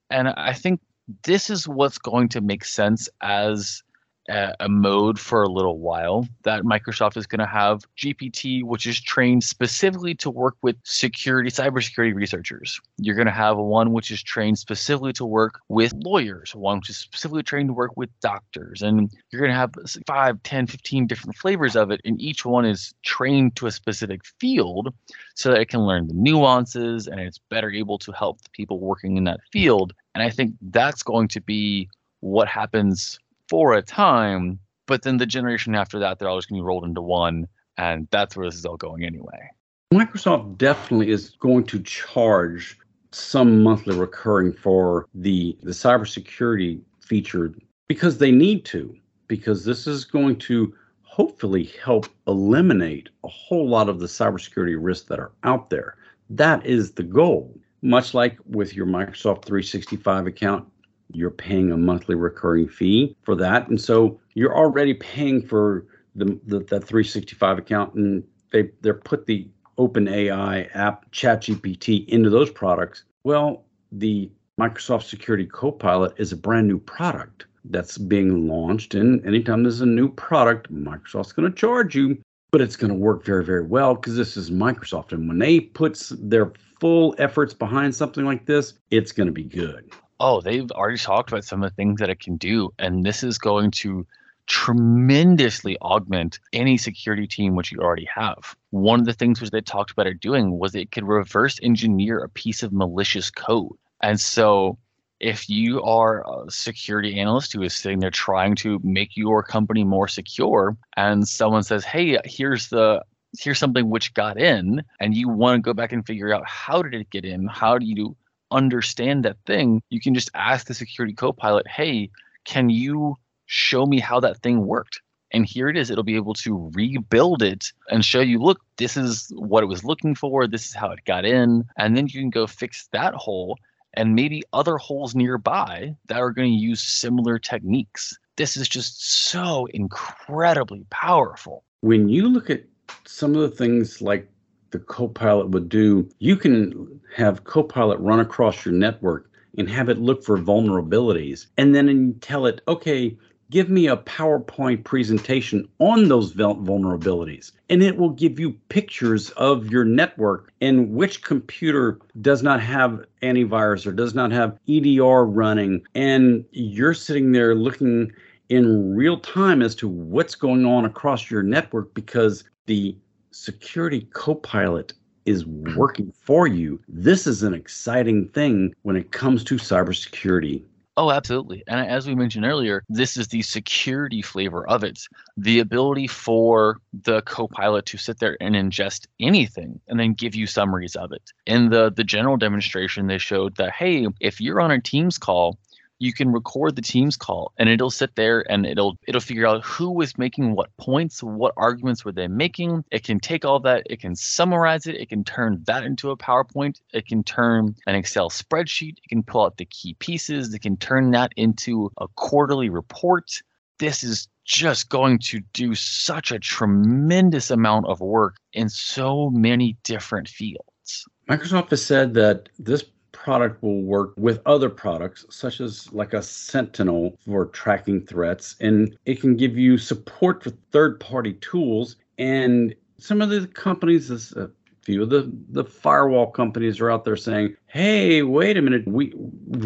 and 0.10 0.30
I 0.30 0.54
think 0.54 0.80
this 1.24 1.50
is 1.50 1.68
what's 1.68 1.98
going 1.98 2.30
to 2.30 2.42
make 2.42 2.64
sense 2.64 3.10
as 3.22 3.84
a, 4.30 4.54
a 4.60 4.70
mode 4.70 5.20
for 5.20 5.44
a 5.44 5.50
little 5.50 5.80
while 5.80 6.28
that 6.44 6.64
Microsoft 6.64 7.18
is 7.18 7.26
going 7.26 7.40
to 7.40 7.46
have 7.46 7.86
GPT, 7.98 8.64
which 8.64 8.86
is 8.86 9.00
trained 9.00 9.44
specifically 9.44 10.16
to 10.16 10.30
work 10.30 10.56
with 10.62 10.76
security, 10.84 11.50
cybersecurity 11.50 12.14
researchers. 12.14 12.80
You're 12.98 13.16
going 13.16 13.28
to 13.28 13.32
have 13.32 13.58
one 13.58 13.94
which 13.94 14.12
is 14.12 14.22
trained 14.22 14.60
specifically 14.60 15.14
to 15.14 15.26
work 15.26 15.60
with 15.70 15.94
lawyers, 15.94 16.56
one 16.56 16.80
which 16.80 16.90
is 16.90 16.98
specifically 16.98 17.44
trained 17.44 17.70
to 17.70 17.74
work 17.74 17.96
with 17.96 18.10
doctors. 18.20 18.82
And 18.82 19.12
you're 19.32 19.42
going 19.42 19.52
to 19.52 19.58
have 19.58 19.74
5, 20.06 20.44
10, 20.44 20.68
15 20.68 21.08
different 21.08 21.38
flavors 21.38 21.76
of 21.76 21.92
it. 21.92 22.02
And 22.04 22.22
each 22.22 22.46
one 22.46 22.66
is 22.66 22.94
trained 23.04 23.56
to 23.58 23.68
a 23.68 23.72
specific 23.72 24.22
field 24.40 24.94
so 25.36 25.52
that 25.52 25.62
it 25.62 25.70
can 25.70 25.82
learn 25.82 26.08
the 26.08 26.14
nuances 26.14 27.08
and 27.08 27.20
it's 27.20 27.40
better 27.50 27.72
able 27.72 27.98
to 28.00 28.12
help 28.12 28.42
the 28.42 28.50
people 28.50 28.80
working 28.80 29.18
in 29.18 29.24
that 29.26 29.40
field. 29.52 29.94
And 30.16 30.24
I 30.24 30.30
think 30.30 30.56
that's 30.62 31.04
going 31.04 31.28
to 31.30 31.42
be 31.42 31.90
what 32.22 32.48
happens 32.48 33.20
for 33.50 33.74
a 33.74 33.82
time, 33.82 34.60
but 34.88 35.04
then 35.04 35.18
the 35.18 35.26
generation 35.26 35.76
after 35.76 36.00
that, 36.00 36.20
they're 36.20 36.28
all 36.28 36.38
just 36.38 36.50
going 36.50 36.60
to 36.60 36.64
be 36.64 36.68
rolled 36.68 36.86
into 36.86 37.02
one, 37.02 37.48
and 37.78 38.08
that's 38.12 38.36
where 38.36 38.48
this 38.48 38.56
is 38.56 38.66
all 38.66 38.78
going 38.78 39.04
anyway. 39.04 39.50
Microsoft 39.94 40.58
definitely 40.58 41.10
is 41.10 41.32
going 41.40 41.64
to 41.66 41.80
charge 41.82 42.78
some 43.12 43.64
monthly 43.64 43.98
recurring 43.98 44.52
for 44.52 45.08
the 45.14 45.58
the 45.64 45.72
cybersecurity 45.72 46.82
feature 47.00 47.54
because 47.88 48.18
they 48.18 48.32
need 48.32 48.66
to 48.66 48.96
because 49.28 49.64
this 49.64 49.88
is 49.88 50.04
going 50.04 50.36
to 50.36 50.74
hopefully 51.04 51.72
help 51.84 52.08
eliminate 52.28 53.10
a 53.24 53.28
whole 53.28 53.68
lot 53.68 53.90
of 53.90 54.00
the 54.00 54.06
cybersecurity 54.06 54.78
risks 54.78 55.08
that 55.08 55.20
are 55.20 55.32
out 55.44 55.70
there. 55.70 55.96
That 56.30 56.66
is 56.66 56.92
the 56.92 57.04
goal. 57.04 57.58
Much 57.82 58.14
like 58.14 58.38
with 58.46 58.76
your 58.76 58.86
Microsoft 58.86 59.46
365 59.46 60.28
account, 60.28 60.68
you're 61.14 61.32
paying 61.32 61.72
a 61.72 61.78
monthly 61.78 62.16
recurring 62.16 62.68
fee 62.68 63.16
for 63.24 63.36
that. 63.36 63.68
And 63.68 63.80
so 63.80 64.20
you're 64.34 64.56
already 64.56 64.94
paying 64.94 65.46
for 65.46 65.86
the, 66.16 66.40
the 66.46 66.60
that 66.60 66.84
365 66.84 67.58
account 67.60 67.94
and 67.94 68.24
they 68.52 68.70
they're 68.82 68.94
put 68.94 69.26
the 69.26 69.48
OpenAI 69.78 70.70
app 70.76 71.12
ChatGPT 71.12 72.08
into 72.08 72.30
those 72.30 72.50
products. 72.50 73.04
Well, 73.24 73.64
the 73.92 74.32
Microsoft 74.60 75.04
Security 75.04 75.46
Copilot 75.46 76.14
is 76.18 76.32
a 76.32 76.38
brand 76.38 76.68
new 76.68 76.80
product 76.80 77.46
that's 77.66 77.98
being 77.98 78.48
launched. 78.48 78.96
And 78.96 79.24
anytime 79.26 79.64
there's 79.64 79.82
a 79.82 79.86
new 79.86 80.10
product, 80.10 80.74
Microsoft's 80.74 81.32
going 81.32 81.52
to 81.52 81.56
charge 81.56 81.96
you, 81.96 82.18
but 82.52 82.62
it's 82.62 82.76
going 82.76 82.90
to 82.90 82.98
work 82.98 83.24
very, 83.24 83.46
very 83.46 83.64
well 83.64 83.94
because 83.94 84.16
this 84.16 84.36
is 84.36 84.50
Microsoft. 84.50 85.12
And 85.12 85.28
when 85.28 85.38
they 85.38 85.60
put 85.60 86.02
their 86.20 86.54
full 86.80 87.14
efforts 87.20 87.54
behind 87.54 87.94
something 87.94 88.26
like 88.26 88.46
this, 88.46 88.74
it's 88.90 89.12
going 89.12 89.28
to 89.28 89.34
be 89.34 89.44
good 89.44 89.92
oh, 90.20 90.42
they've 90.42 90.70
already 90.72 90.98
talked 90.98 91.32
about 91.32 91.46
some 91.46 91.64
of 91.64 91.70
the 91.70 91.76
things 91.76 92.00
that 92.00 92.10
it 92.10 92.20
can 92.20 92.38
do, 92.38 92.74
and 92.80 93.06
this 93.06 93.24
is 93.24 93.38
going 93.38 93.72
to 93.72 94.06
tremendously 94.48 95.78
augment 95.82 96.40
any 96.54 96.78
security 96.78 97.28
team 97.28 97.56
which 97.56 97.72
you 97.72 97.80
already 97.80 98.08
have. 98.14 98.56
One 98.72 99.00
of 99.00 99.06
the 99.06 99.14
things 99.14 99.42
which 99.42 99.52
they 99.52 99.62
talked 99.62 99.92
about 99.92 100.08
it 100.08 100.22
doing 100.22 100.58
was 100.58 100.74
it 100.74 100.92
could 100.92 101.08
reverse 101.08 101.60
engineer 101.62 102.20
a 102.20 102.30
piece 102.30 102.64
of 102.64 102.72
malicious 102.72 103.30
code. 103.30 103.74
And 104.02 104.20
so 104.20 104.78
if 105.20 105.50
you 105.50 105.82
are 105.84 106.24
a 106.24 106.50
security 106.50 107.20
analyst 107.20 107.54
who 107.54 107.62
is 107.64 107.76
sitting 107.76 108.00
there 108.00 108.12
trying 108.12 108.56
to 108.56 108.80
make 108.84 109.18
your 109.18 109.44
company 109.44 109.84
more 109.84 110.08
secure 110.08 110.78
and 110.96 111.28
someone 111.28 111.64
says, 111.64 111.84
"Hey, 111.84 112.18
here's 112.24 112.70
the 112.70 113.04
here's 113.40 113.60
something 113.60 113.90
which 113.90 114.14
got 114.14 114.40
in," 114.40 114.84
and 115.00 115.16
you 115.16 115.28
want 115.28 115.58
to 115.58 115.62
go 115.62 115.74
back 115.74 115.92
and 115.92 116.06
figure 116.06 116.34
out 116.34 116.48
how 116.48 116.82
did 116.82 116.94
it 116.94 117.10
get 117.10 117.26
in? 117.26 117.48
How 117.48 117.78
do 117.78 117.86
you 117.86 118.16
understand 118.52 119.26
that 119.26 119.38
thing, 119.46 119.82
you 119.90 120.00
can 120.00 120.14
just 120.14 120.30
ask 120.34 120.68
the 120.68 120.74
security 120.74 121.14
copilot, 121.14 121.68
hey, 121.68 122.10
can 122.46 122.70
you 122.70 123.16
show 123.46 123.86
me 123.86 124.00
how 124.00 124.20
that 124.20 124.42
thing 124.42 124.66
worked? 124.66 125.02
And 125.32 125.46
here 125.46 125.68
it 125.68 125.76
is. 125.76 125.92
It'll 125.92 126.04
be 126.04 126.16
able 126.16 126.34
to 126.36 126.72
rebuild 126.74 127.42
it 127.42 127.74
and 127.92 128.04
show 128.04 128.22
you, 128.22 128.40
look, 128.40 128.62
this 128.78 128.96
is 128.96 129.32
what 129.36 129.64
it 129.64 129.68
was 129.68 129.84
looking 129.84 130.16
for. 130.16 130.48
This 130.48 130.68
is 130.68 130.74
how 130.74 130.92
it 130.92 131.04
got 131.06 131.26
in. 131.26 131.66
And 131.78 131.98
then 131.98 132.08
you 132.08 132.22
can 132.22 132.30
go 132.30 132.48
fix 132.48 132.88
that 132.94 133.14
hole 133.14 133.58
and 133.94 134.16
maybe 134.16 134.44
other 134.54 134.78
holes 134.78 135.16
nearby 135.16 135.96
that 136.08 136.20
are 136.20 136.32
going 136.32 136.52
to 136.52 136.58
use 136.58 136.82
similar 136.82 137.40
techniques. 137.40 138.18
This 138.38 138.56
is 138.56 138.70
just 138.70 139.26
so 139.28 139.68
incredibly 139.74 140.86
powerful. 140.92 141.64
When 141.82 142.08
you 142.08 142.30
look 142.30 142.50
at 142.50 142.64
some 143.06 143.36
of 143.36 143.42
the 143.42 143.50
things 143.50 144.02
like 144.02 144.30
the 144.72 144.80
Copilot 144.80 145.50
would 145.50 145.70
do, 145.70 146.10
you 146.20 146.36
can 146.36 147.00
have 147.16 147.44
Copilot 147.44 148.00
run 148.00 148.20
across 148.20 148.66
your 148.66 148.74
network 148.74 149.30
and 149.58 149.70
have 149.70 149.90
it 149.90 149.98
look 149.98 150.24
for 150.24 150.38
vulnerabilities 150.38 151.48
and 151.58 151.74
then 151.74 152.16
tell 152.22 152.46
it, 152.46 152.62
okay, 152.68 153.18
give 153.50 153.70
me 153.70 153.88
a 153.88 153.98
PowerPoint 153.98 154.84
presentation 154.84 155.68
on 155.80 156.10
those 156.10 156.34
vulnerabilities. 156.34 157.54
And 157.70 157.82
it 157.82 157.98
will 157.98 158.10
give 158.10 158.40
you 158.40 158.54
pictures 158.70 159.30
of 159.32 159.72
your 159.72 159.86
network 159.86 160.52
and 160.62 160.92
which 160.92 161.24
computer 161.24 162.00
does 162.22 162.44
not 162.44 162.62
have 162.62 163.06
antivirus 163.22 163.86
or 163.86 163.92
does 163.92 164.14
not 164.14 164.32
have 164.32 164.58
EDR 164.68 165.26
running. 165.26 165.84
And 165.96 166.46
you're 166.52 166.94
sitting 166.94 167.32
there 167.32 167.56
looking 167.56 168.12
in 168.50 168.96
real 168.96 169.20
time 169.20 169.62
as 169.62 169.76
to 169.76 169.88
what's 169.88 170.36
going 170.36 170.66
on 170.66 170.86
across 170.86 171.30
your 171.30 171.44
network 171.44 171.94
because 171.94 172.44
the 172.66 172.96
security 173.38 174.02
copilot 174.14 174.94
is 175.26 175.46
working 175.46 176.12
for 176.12 176.48
you. 176.48 176.80
This 176.88 177.28
is 177.28 177.44
an 177.44 177.54
exciting 177.54 178.30
thing 178.30 178.74
when 178.84 178.96
it 178.96 179.12
comes 179.12 179.44
to 179.46 179.56
cybersecurity. 179.56 180.64
Oh, 180.96 181.12
absolutely. 181.12 181.64
And 181.68 181.88
as 181.88 182.08
we 182.08 182.16
mentioned 182.16 182.46
earlier, 182.46 182.84
this 182.90 183.18
is 183.18 183.28
the 183.28 183.44
security 183.44 184.24
flavor 184.24 184.68
of 184.68 184.84
it. 184.84 185.00
The 185.36 185.60
ability 185.60 186.08
for 186.08 186.82
the 187.04 187.22
copilot 187.22 187.86
to 187.88 187.98
sit 187.98 188.20
there 188.20 188.36
and 188.42 188.56
ingest 188.56 189.06
anything 189.20 189.80
and 189.88 190.00
then 190.00 190.14
give 190.14 190.34
you 190.34 190.48
summaries 190.48 190.96
of 190.96 191.12
it. 191.12 191.22
In 191.46 191.70
the 191.70 191.92
the 191.92 192.04
general 192.04 192.38
demonstration, 192.38 193.06
they 193.06 193.20
showed 193.20 193.58
that 193.58 193.74
hey, 193.74 194.08
if 194.20 194.42
you're 194.42 194.60
on 194.60 194.72
a 194.72 194.82
Teams 194.82 195.20
call 195.20 195.60
you 196.00 196.14
can 196.14 196.32
record 196.32 196.76
the 196.76 196.82
team's 196.82 197.16
call 197.16 197.54
and 197.58 197.70
it'll 197.70 197.90
sit 197.90 198.16
there 198.16 198.46
and 198.50 198.66
it'll 198.66 198.98
it'll 199.08 199.22
figure 199.22 199.48
out 199.48 199.64
who 199.64 199.92
was 199.92 200.18
making 200.18 200.56
what 200.56 200.76
points 200.78 201.22
what 201.22 201.54
arguments 201.58 202.06
were 202.06 202.12
they 202.12 202.28
making. 202.28 202.84
It 202.92 203.04
can 203.04 203.20
take 203.20 203.46
all 203.46 203.60
that 203.62 203.84
it 203.90 204.00
can 204.00 204.16
summarize 204.16 204.86
it 204.86 204.96
it 204.96 205.10
can 205.10 205.24
turn 205.24 205.64
that 205.66 205.84
into 205.84 206.12
a 206.12 206.18
powerpoint 206.18 206.80
it 206.94 207.08
can 207.08 207.24
turn 207.24 207.76
an 207.88 207.96
excel 207.96 208.30
spreadsheet 208.30 208.98
it 209.04 209.10
can 209.10 209.24
pull 209.24 209.46
out 209.46 209.58
the 209.58 209.66
key 209.66 209.96
pieces 209.96 210.54
it 210.54 210.60
can 210.60 210.78
turn 210.78 211.12
that 211.12 211.32
into 211.36 211.92
a 211.98 212.08
quarterly 212.16 212.70
report. 212.70 213.42
This 213.80 214.04
is 214.04 214.28
just 214.44 214.90
going 214.90 215.20
to 215.20 215.42
do 215.54 215.76
such 215.76 216.32
a 216.32 216.40
tremendous 216.40 217.52
amount 217.52 217.86
of 217.88 218.00
work 218.00 218.38
in 218.54 218.70
so 218.70 219.30
many 219.30 219.78
different 219.84 220.28
fields. 220.30 221.06
Microsoft 221.30 221.70
has 221.70 221.86
said 221.86 222.14
that 222.14 222.50
this 222.58 222.84
product 223.28 223.62
will 223.62 223.82
work 223.82 224.14
with 224.16 224.40
other 224.46 224.70
products, 224.70 225.26
such 225.30 225.60
as 225.60 225.92
like 225.92 226.14
a 226.14 226.24
Sentinel 226.24 227.18
for 227.26 227.48
tracking 227.48 228.00
threats, 228.06 228.56
and 228.62 228.98
it 229.06 229.20
can 229.20 229.36
give 229.36 229.58
you 229.58 229.78
support 229.78 230.42
for 230.42 230.52
third-party 230.72 231.34
tools. 231.34 231.98
And 232.18 232.74
some 233.00 233.22
of 233.22 233.30
the 233.30 233.46
companies, 233.48 234.10
a 234.32 234.50
few 234.82 235.04
of 235.04 235.10
the 235.10 235.30
the 235.50 235.66
firewall 235.66 236.28
companies 236.28 236.80
are 236.80 236.90
out 236.90 237.04
there 237.04 237.18
saying, 237.18 237.58
"Hey, 237.66 238.22
wait 238.22 238.56
a 238.56 238.62
minute, 238.62 238.88
we 238.88 239.12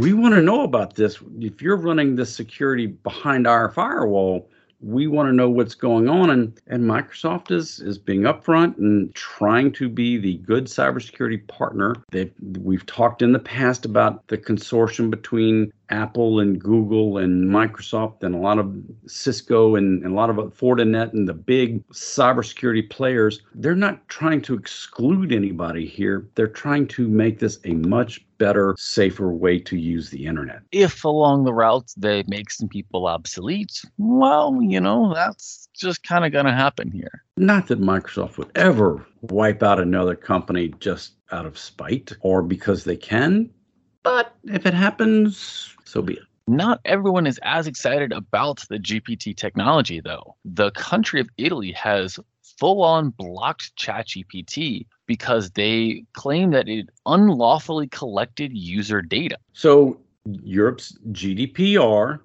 we 0.02 0.12
want 0.12 0.34
to 0.34 0.42
know 0.42 0.64
about 0.64 0.96
this. 0.96 1.20
If 1.40 1.62
you're 1.62 1.78
running 1.78 2.16
this 2.16 2.34
security 2.34 2.88
behind 2.88 3.46
our 3.46 3.70
firewall." 3.70 4.50
We 4.82 5.08
want 5.08 5.28
to 5.28 5.34
know 5.34 5.50
what's 5.50 5.76
going 5.76 6.10
on 6.10 6.30
and 6.30 6.60
and 6.68 6.84
Microsoft 6.84 7.52
is 7.52 7.80
is 7.80 7.98
being 7.98 8.22
upfront 8.22 8.78
and 8.78 9.14
trying 9.14 9.72
to 9.74 9.88
be 9.88 10.18
the 10.18 10.38
good 10.38 10.66
cybersecurity 10.66 11.48
partner. 11.48 11.96
They've 12.12 12.34
we've 12.60 12.86
talked 12.86 13.22
in 13.22 13.32
the 13.32 13.40
past 13.40 13.86
about 13.86 14.28
the 14.28 14.38
consortium 14.38 15.10
between 15.10 15.72
Apple 15.92 16.40
and 16.40 16.60
Google 16.60 17.18
and 17.18 17.50
Microsoft 17.50 18.24
and 18.24 18.34
a 18.34 18.40
lot 18.40 18.58
of 18.58 18.74
Cisco 19.06 19.76
and, 19.76 20.04
and 20.04 20.14
a 20.14 20.16
lot 20.16 20.30
of 20.30 20.38
Fortinet 20.56 21.14
and 21.14 21.28
the 21.28 21.34
big 21.34 21.88
cybersecurity 21.90 22.90
players. 22.90 23.42
They're 23.54 23.76
not 23.76 24.08
trying 24.08 24.42
to 24.44 24.56
exclude 24.56 25.32
anybody 25.32 25.86
here. 25.86 26.28
They're 26.36 26.48
trying 26.48 26.88
to 26.90 27.08
make 27.08 27.40
this 27.40 27.60
a 27.66 27.74
much 27.74 28.26
better, 28.38 28.76
safer 28.78 29.32
way 29.32 29.60
to 29.60 29.78
use 29.78 30.10
the 30.10 30.26
internet. 30.26 30.62
If 30.72 31.04
along 31.04 31.44
the 31.44 31.54
route 31.54 31.92
they 31.96 32.24
make 32.28 32.50
some 32.50 32.68
people 32.68 33.06
obsolete, 33.06 33.84
well, 34.00 34.58
you 34.62 34.80
know, 34.80 35.14
that's 35.14 35.68
just 35.76 36.04
kind 36.04 36.26
of 36.26 36.32
going 36.32 36.46
to 36.46 36.54
happen 36.54 36.90
here. 36.92 37.24
Not 37.38 37.68
that 37.68 37.80
Microsoft 37.80 38.38
would 38.38 38.52
ever 38.56 39.06
wipe 39.22 39.62
out 39.62 39.80
another 39.80 40.16
company 40.16 40.74
just 40.80 41.14
out 41.32 41.46
of 41.46 41.58
spite 41.58 42.14
or 42.22 42.42
because 42.42 42.84
they 42.84 42.98
can, 42.98 43.50
but 44.04 44.36
if 44.46 44.66
it 44.66 44.74
happens, 44.74 45.76
so 45.86 46.02
be 46.02 46.14
it. 46.14 46.24
Not 46.48 46.82
everyone 46.86 47.28
is 47.28 47.40
as 47.44 47.68
excited 47.68 48.12
about 48.12 48.66
the 48.70 48.78
GPT 48.78 49.36
technology, 49.38 50.02
though. 50.02 50.36
The 50.44 50.72
country 50.72 51.22
of 51.22 51.30
Italy 51.38 51.72
has 51.74 52.20
full 52.60 52.84
on 52.84 53.12
blocked 53.12 53.76
ChatGPT 53.78 54.86
because 55.06 55.52
they 55.52 56.04
claim 56.14 56.52
that 56.52 56.68
it 56.68 56.90
unlawfully 57.06 57.88
collected 57.88 58.52
user 58.54 59.02
data. 59.02 59.38
So 59.54 60.00
Europe's 60.26 60.98
GDPR 61.12 62.20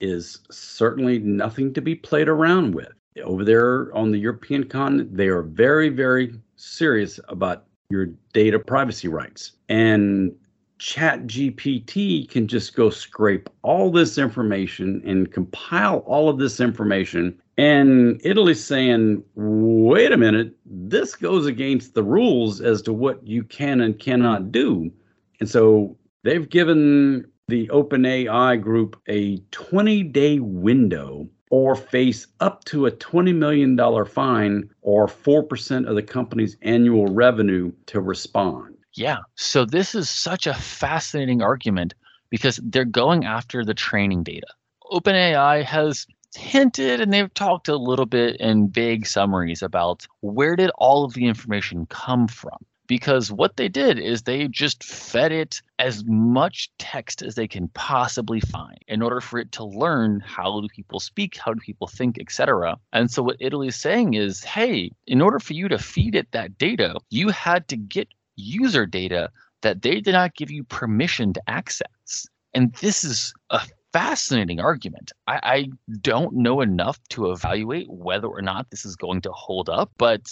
is 0.00 0.40
certainly 0.50 1.18
nothing 1.18 1.72
to 1.74 1.80
be 1.80 1.94
played 1.94 2.28
around 2.28 2.74
with. 2.74 2.92
Over 3.22 3.44
there 3.44 3.94
on 3.96 4.12
the 4.12 4.18
European 4.18 4.64
continent, 4.64 5.16
they 5.16 5.28
are 5.28 5.42
very, 5.42 5.88
very 5.88 6.34
serious 6.56 7.18
about 7.28 7.64
your 7.90 8.06
data 8.32 8.58
privacy 8.58 9.08
rights. 9.08 9.52
And 9.68 10.34
Chat 10.78 11.26
GPT 11.26 12.28
can 12.28 12.46
just 12.46 12.74
go 12.74 12.90
scrape 12.90 13.48
all 13.62 13.90
this 13.90 14.16
information 14.16 15.02
and 15.04 15.32
compile 15.32 15.98
all 16.06 16.28
of 16.28 16.38
this 16.38 16.60
information. 16.60 17.40
And 17.56 18.20
Italy's 18.24 18.62
saying, 18.62 19.22
wait 19.34 20.12
a 20.12 20.16
minute, 20.16 20.54
this 20.64 21.16
goes 21.16 21.46
against 21.46 21.94
the 21.94 22.04
rules 22.04 22.60
as 22.60 22.82
to 22.82 22.92
what 22.92 23.26
you 23.26 23.42
can 23.42 23.80
and 23.80 23.98
cannot 23.98 24.52
do. 24.52 24.92
And 25.40 25.48
so 25.48 25.96
they've 26.22 26.48
given 26.48 27.26
the 27.48 27.66
OpenAI 27.68 28.60
group 28.60 29.00
a 29.08 29.38
20 29.50 30.04
day 30.04 30.38
window 30.38 31.28
or 31.50 31.74
face 31.74 32.26
up 32.40 32.62
to 32.64 32.86
a 32.86 32.92
$20 32.92 33.34
million 33.34 33.76
fine 34.06 34.70
or 34.82 35.06
4% 35.06 35.88
of 35.88 35.94
the 35.94 36.02
company's 36.02 36.56
annual 36.62 37.06
revenue 37.06 37.72
to 37.86 38.00
respond. 38.00 38.77
Yeah. 38.98 39.18
So 39.36 39.64
this 39.64 39.94
is 39.94 40.10
such 40.10 40.48
a 40.48 40.54
fascinating 40.54 41.40
argument 41.40 41.94
because 42.30 42.58
they're 42.64 42.84
going 42.84 43.24
after 43.24 43.64
the 43.64 43.72
training 43.72 44.24
data. 44.24 44.48
OpenAI 44.90 45.62
has 45.62 46.04
hinted 46.34 47.00
and 47.00 47.12
they've 47.12 47.32
talked 47.34 47.68
a 47.68 47.76
little 47.76 48.06
bit 48.06 48.36
in 48.40 48.68
vague 48.68 49.06
summaries 49.06 49.62
about 49.62 50.04
where 50.20 50.56
did 50.56 50.70
all 50.78 51.04
of 51.04 51.14
the 51.14 51.26
information 51.26 51.86
come 51.86 52.26
from 52.26 52.58
because 52.88 53.30
what 53.30 53.56
they 53.56 53.68
did 53.68 53.98
is 53.98 54.22
they 54.22 54.48
just 54.48 54.82
fed 54.82 55.30
it 55.30 55.62
as 55.78 56.02
much 56.06 56.70
text 56.78 57.22
as 57.22 57.34
they 57.34 57.46
can 57.46 57.68
possibly 57.68 58.40
find 58.40 58.78
in 58.88 59.00
order 59.02 59.20
for 59.20 59.38
it 59.38 59.52
to 59.52 59.64
learn 59.64 60.20
how 60.20 60.60
do 60.60 60.68
people 60.68 60.98
speak 60.98 61.36
how 61.36 61.52
do 61.52 61.60
people 61.60 61.86
think 61.86 62.18
etc 62.18 62.76
and 62.92 63.10
so 63.10 63.22
what 63.22 63.36
italy 63.40 63.68
is 63.68 63.76
saying 63.76 64.14
is 64.14 64.42
hey 64.42 64.90
in 65.06 65.20
order 65.20 65.38
for 65.38 65.52
you 65.52 65.68
to 65.68 65.78
feed 65.78 66.14
it 66.14 66.30
that 66.32 66.58
data 66.58 66.98
you 67.10 67.28
had 67.28 67.68
to 67.68 67.76
get 67.76 68.08
user 68.38 68.86
data 68.86 69.30
that 69.62 69.82
they 69.82 70.00
did 70.00 70.12
not 70.12 70.34
give 70.34 70.50
you 70.50 70.64
permission 70.64 71.32
to 71.32 71.42
access 71.48 72.28
and 72.54 72.72
this 72.74 73.04
is 73.04 73.32
a 73.50 73.60
fascinating 73.92 74.60
argument. 74.60 75.12
I, 75.26 75.40
I, 75.42 75.68
don't 76.00 76.34
know 76.34 76.60
enough 76.60 76.98
to 77.10 77.30
evaluate 77.30 77.88
whether 77.88 78.26
or 78.26 78.42
not 78.42 78.70
this 78.70 78.84
is 78.84 78.96
going 78.96 79.22
to 79.22 79.32
hold 79.32 79.68
up, 79.68 79.90
but 79.96 80.22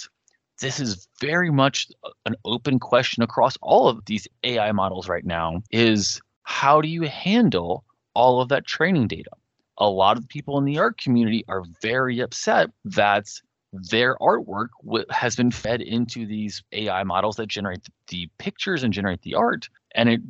this 0.60 0.80
is 0.80 1.08
very 1.20 1.50
much 1.50 1.88
an 2.24 2.34
open 2.44 2.78
question 2.78 3.22
across 3.22 3.56
all 3.62 3.88
of 3.88 4.04
these 4.06 4.26
AI 4.44 4.72
models 4.72 5.08
right 5.08 5.24
now 5.24 5.62
is 5.70 6.20
how 6.42 6.80
do 6.80 6.88
you 6.88 7.02
handle 7.02 7.84
all 8.14 8.40
of 8.40 8.48
that 8.48 8.66
training 8.66 9.08
data? 9.08 9.30
A 9.78 9.88
lot 9.88 10.16
of 10.16 10.28
people 10.28 10.58
in 10.58 10.64
the 10.64 10.78
art 10.78 10.98
community 10.98 11.44
are 11.48 11.64
very 11.82 12.20
upset 12.20 12.70
that 12.84 13.26
their 13.90 14.16
artwork 14.16 14.68
has 15.10 15.36
been 15.36 15.50
fed 15.50 15.80
into 15.80 16.26
these 16.26 16.62
AI 16.72 17.02
models 17.04 17.36
that 17.36 17.48
generate 17.48 17.86
the 18.08 18.28
pictures 18.38 18.82
and 18.82 18.92
generate 18.92 19.22
the 19.22 19.34
art, 19.34 19.68
and 19.94 20.08
it 20.08 20.20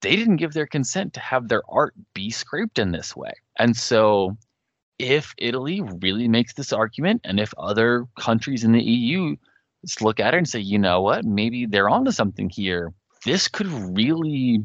they 0.00 0.16
didn't 0.16 0.36
give 0.36 0.52
their 0.52 0.66
consent 0.66 1.14
to 1.14 1.20
have 1.20 1.48
their 1.48 1.62
art 1.66 1.94
be 2.12 2.30
scraped 2.30 2.78
in 2.78 2.92
this 2.92 3.16
way. 3.16 3.32
And 3.58 3.74
so 3.74 4.36
if 4.98 5.34
Italy 5.38 5.80
really 6.02 6.28
makes 6.28 6.52
this 6.52 6.74
argument, 6.74 7.22
and 7.24 7.40
if 7.40 7.54
other 7.56 8.06
countries 8.20 8.64
in 8.64 8.72
the 8.72 8.82
EU 8.82 9.34
look 10.02 10.20
at 10.20 10.34
it 10.34 10.38
and 10.38 10.48
say, 10.48 10.60
you 10.60 10.78
know 10.78 11.00
what, 11.00 11.24
maybe 11.24 11.64
they're 11.64 11.88
onto 11.88 12.10
something 12.10 12.50
here, 12.50 12.92
this 13.24 13.48
could 13.48 13.66
really 13.96 14.62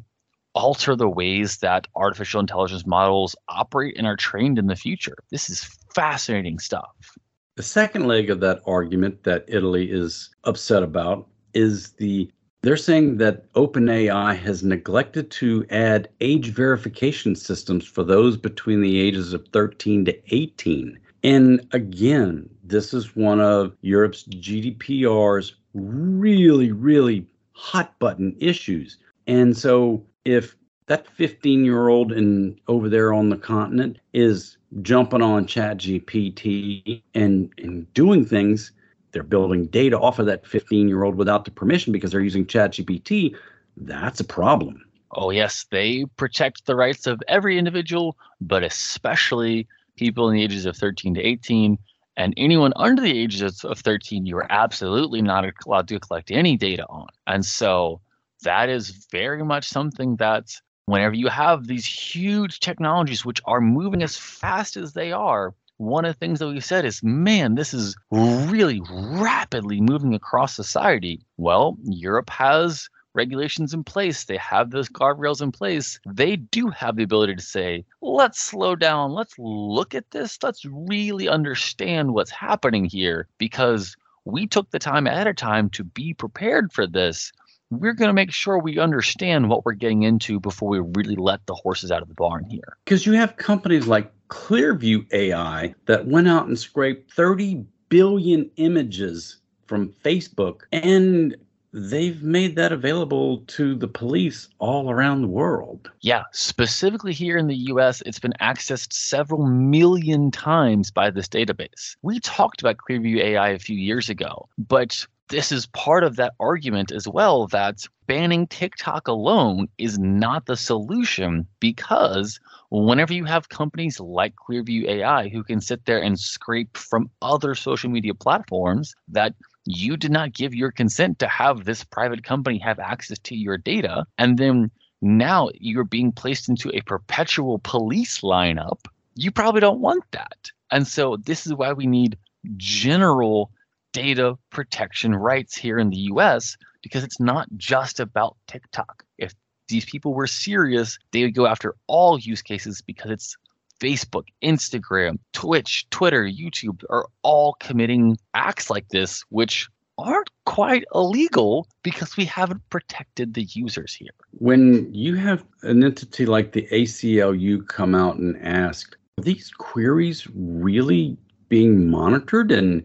alter 0.54 0.95
the 0.95 1.10
ways 1.10 1.58
that 1.58 1.88
artificial 1.95 2.41
intelligence 2.41 2.86
models 2.86 3.36
operate 3.48 3.95
and 3.98 4.06
are 4.06 4.17
trained 4.17 4.60
in 4.60 4.67
the 4.67 4.76
future. 4.76 5.15
This 5.32 5.50
is 5.50 5.63
fascinating 5.95 6.60
stuff. 6.60 7.17
The 7.60 7.63
second 7.63 8.08
leg 8.08 8.30
of 8.30 8.39
that 8.39 8.62
argument 8.65 9.24
that 9.24 9.43
Italy 9.50 9.91
is 9.91 10.30
upset 10.45 10.82
about 10.82 11.28
is 11.54 11.89
the 11.98 12.32
they're 12.62 12.78
saying 12.78 13.17
that 13.17 13.52
OpenAI 13.52 14.38
has 14.38 14.63
neglected 14.63 15.30
to 15.32 15.65
add 15.69 16.08
age 16.22 16.52
verification 16.52 17.36
systems 17.36 17.86
for 17.86 18.06
those 18.06 18.38
between 18.38 18.80
the 18.80 19.02
ages 19.02 19.34
of 19.34 19.45
13 19.50 20.06
to 20.06 20.34
18. 20.34 20.98
And 21.26 21.67
again, 21.74 22.50
this 22.63 22.93
is 22.93 23.17
one 23.17 23.41
of 23.41 23.76
Europe's 23.82 24.24
GDPR's 24.24 25.56
really, 25.74 26.72
really 26.72 27.28
hot 27.52 28.00
button 28.00 28.38
issues. 28.39 29.00
And 29.28 29.58
so 29.58 30.02
if 30.24 30.56
that 30.86 31.08
15 31.08 31.65
year 31.65 31.89
old 31.89 32.13
in 32.13 32.58
over 32.69 32.88
there 32.88 33.12
on 33.12 33.28
the 33.28 33.38
continent 33.38 34.00
is 34.13 34.56
jumping 34.82 35.21
on 35.21 35.47
chat 35.47 35.77
gpt 35.77 37.01
and 37.15 37.51
and 37.58 37.91
doing 37.93 38.23
things 38.23 38.71
they're 39.12 39.23
building 39.23 39.65
data 39.65 39.99
off 39.99 40.19
of 40.19 40.25
that 40.27 40.45
15 40.45 40.88
year 40.88 41.03
old 41.03 41.15
without 41.15 41.45
the 41.45 41.51
permission 41.51 41.91
because 41.91 42.12
they're 42.12 42.21
using 42.21 42.45
ChatGPT, 42.45 43.36
that's 43.77 44.19
a 44.19 44.23
problem. 44.23 44.86
Oh, 45.12 45.32
yes. 45.32 45.65
They 45.71 46.05
protect 46.17 46.65
the 46.65 46.75
rights 46.75 47.08
of 47.08 47.21
every 47.27 47.58
individual, 47.58 48.17
but 48.39 48.63
especially 48.63 49.67
people 49.95 50.29
in 50.29 50.36
the 50.36 50.43
ages 50.43 50.65
of 50.65 50.77
13 50.77 51.15
to 51.15 51.21
18. 51.21 51.77
And 52.17 52.34
anyone 52.38 52.73
under 52.75 53.01
the 53.01 53.17
ages 53.17 53.63
of 53.63 53.79
13, 53.79 54.25
you 54.25 54.38
are 54.38 54.51
absolutely 54.51 55.21
not 55.21 55.45
allowed 55.65 55.88
to 55.88 55.99
collect 55.99 56.32
any 56.32 56.58
data 56.58 56.86
on. 56.89 57.08
And 57.25 57.45
so 57.45 58.01
that 58.43 58.69
is 58.69 59.08
very 59.12 59.43
much 59.43 59.67
something 59.67 60.17
that 60.17 60.51
whenever 60.89 61.15
you 61.15 61.28
have 61.28 61.67
these 61.67 61.86
huge 61.86 62.60
technologies 62.60 63.25
which 63.25 63.41
are 63.45 63.62
moving 63.62 64.04
as 64.04 64.17
fast 64.17 64.78
as 64.78 64.93
they 64.93 65.12
are, 65.12 65.54
one 65.78 66.04
of 66.04 66.13
the 66.13 66.19
things 66.19 66.39
that 66.39 66.47
we 66.47 66.60
said 66.60 66.84
is, 66.84 67.02
man, 67.04 67.56
this 67.56 67.73
is 67.73 67.95
really 68.12 68.82
rapidly 68.91 69.80
moving 69.80 70.13
across 70.13 70.54
society. 70.54 71.21
Well, 71.38 71.78
Europe 71.84 72.30
has 72.30 72.89
regulations 73.13 73.73
in 73.73 73.84
place, 73.84 74.25
they 74.25 74.38
have 74.38 74.71
those 74.71 74.89
guardrails 74.89 75.41
in 75.41 75.52
place. 75.52 75.99
They 76.08 76.36
do 76.36 76.69
have 76.69 76.95
the 76.95 77.04
ability 77.04 77.36
to 77.36 77.41
say, 77.41 77.86
let's 78.02 78.39
slow 78.39 78.75
down, 78.75 79.13
let's 79.13 79.34
look 79.38 79.95
at 79.95 80.12
this, 80.12 80.38
let's 80.43 80.65
really 80.65 81.28
understand 81.28 82.13
what's 82.13 82.32
happening 82.32 82.86
here 82.86 83.28
because 83.38 83.95
we 84.25 84.47
took 84.47 84.69
the 84.69 84.80
time 84.80 85.08
ahead 85.08 85.28
of 85.28 85.36
time 85.36 85.69
to 85.71 85.84
be 85.84 86.13
prepared 86.13 86.71
for 86.71 86.86
this 86.86 87.32
we're 87.71 87.93
going 87.93 88.10
to 88.10 88.13
make 88.13 88.32
sure 88.32 88.58
we 88.58 88.79
understand 88.79 89.49
what 89.49 89.65
we're 89.65 89.73
getting 89.73 90.03
into 90.03 90.39
before 90.39 90.69
we 90.69 90.79
really 90.79 91.15
let 91.15 91.45
the 91.45 91.55
horses 91.55 91.91
out 91.91 92.01
of 92.01 92.08
the 92.08 92.15
barn 92.15 92.45
here. 92.49 92.77
Because 92.86 93.05
you 93.05 93.13
have 93.13 93.38
companies 93.38 93.88
like 93.88 94.12
Clearview 94.29 95.05
AI 95.13 95.73
that 95.86 96.08
went 96.08 96.27
out 96.27 96.47
and 96.47 96.58
scraped 96.58 97.12
30 97.13 97.65
billion 97.89 98.49
images 98.58 99.38
from 99.65 99.93
Facebook 100.03 100.62
and 100.71 101.36
they've 101.71 102.23
made 102.23 102.55
that 102.55 102.71
available 102.71 103.39
to 103.45 103.75
the 103.75 103.88
police 103.88 104.49
all 104.58 104.89
around 104.89 105.21
the 105.21 105.27
world. 105.27 105.91
Yeah, 106.01 106.23
specifically 106.32 107.13
here 107.13 107.38
in 107.38 107.45
the 107.45 107.55
US, 107.55 108.01
it's 108.05 108.19
been 108.19 108.34
accessed 108.41 108.93
several 108.93 109.45
million 109.45 110.32
times 110.32 110.89
by 110.89 111.12
this 111.12 111.27
database. 111.27 111.95
We 112.01 112.19
talked 112.19 112.62
about 112.62 112.77
Clearview 112.77 113.19
AI 113.19 113.49
a 113.49 113.60
few 113.60 113.77
years 113.77 114.10
ago, 114.10 114.49
but 114.58 115.05
this 115.30 115.52
is 115.52 115.65
part 115.68 116.04
of 116.04 116.15
that 116.15 116.34
argument 116.39 116.92
as 116.92 117.08
well 117.08 117.48
that 117.48 117.86
banning 118.08 118.48
TikTok 118.48 119.08
alone 119.08 119.68
is 119.78 119.98
not 120.00 120.46
the 120.46 120.58
solution 120.58 121.48
because 121.60 122.39
whenever 122.72 123.13
you 123.13 123.26
have 123.26 123.50
companies 123.50 124.00
like 124.00 124.34
Clearview 124.36 124.88
AI 124.88 125.30
who 125.30 125.44
can 125.44 125.62
sit 125.62 125.86
there 125.86 126.02
and 126.02 126.20
scrape 126.20 126.76
from 126.76 127.10
other 127.22 127.56
social 127.56 127.89
media 127.89 128.13
platforms 128.13 128.96
that 129.08 129.34
you 129.65 129.98
did 129.98 130.12
not 130.12 130.34
give 130.34 130.56
your 130.56 130.72
consent 130.72 131.20
to 131.20 131.28
have 131.28 131.65
this 131.65 131.84
private 131.84 132.24
company 132.24 132.58
have 132.58 132.80
access 132.80 133.20
to 133.20 133.36
your 133.36 133.58
data 133.58 134.06
and 134.18 134.38
then 134.38 134.72
now 135.02 135.50
you're 135.54 135.84
being 135.84 136.12
placed 136.12 136.50
into 136.50 136.70
a 136.76 136.82
perpetual 136.82 137.60
police 137.63 138.22
lineup 138.22 138.80
you 139.20 139.32
probably 139.32 139.60
don't 139.62 139.82
want 139.82 140.04
that. 140.12 140.52
And 140.72 140.88
so 140.88 141.18
this 141.18 141.46
is 141.46 141.54
why 141.54 141.74
we 141.74 141.88
need 141.88 142.18
general 142.56 143.52
data 143.91 144.36
protection 144.49 145.15
rights 145.15 145.56
here 145.56 145.80
in 145.80 145.89
the 145.89 146.10
US 146.13 146.58
because 146.82 147.04
it's 147.04 147.19
not 147.19 147.47
just 147.58 147.99
about 147.99 148.38
TikTok. 148.47 149.04
If 149.17 149.34
these 149.67 149.86
people 149.86 150.13
were 150.13 150.28
serious, 150.28 150.97
they 151.12 151.23
would 151.23 151.36
go 151.36 151.45
after 151.45 151.75
all 151.88 152.19
use 152.19 152.41
cases 152.41 152.82
because 152.82 153.12
it's 153.12 153.36
Facebook, 153.80 154.25
Instagram, 154.43 155.19
Twitch, 155.34 155.89
Twitter, 155.89 156.23
YouTube 156.23 156.84
are 156.89 157.08
all 157.23 157.56
committing 157.60 158.17
acts 158.34 158.69
like 158.69 158.89
this, 158.89 159.23
which 159.30 159.69
aren't 159.97 160.30
quite 160.45 160.84
illegal 160.93 161.67
because 161.84 162.15
we 162.17 162.25
haven't 162.25 162.62
protected 162.69 163.34
the 163.34 163.43
users 163.43 163.93
here. 163.93 164.12
When 164.32 164.93
you 164.93 165.15
have 165.15 165.43
an 165.63 165.84
entity 165.84 166.25
like 166.25 166.52
the 166.52 166.67
ACLU 166.71 167.67
come 167.67 167.95
out 167.95 168.17
and 168.17 168.38
ask, 168.41 168.95
are 169.17 169.23
these 169.23 169.52
queries 169.52 170.28
really 170.34 171.17
being 171.49 171.89
monitored 171.89 172.52
and 172.52 172.84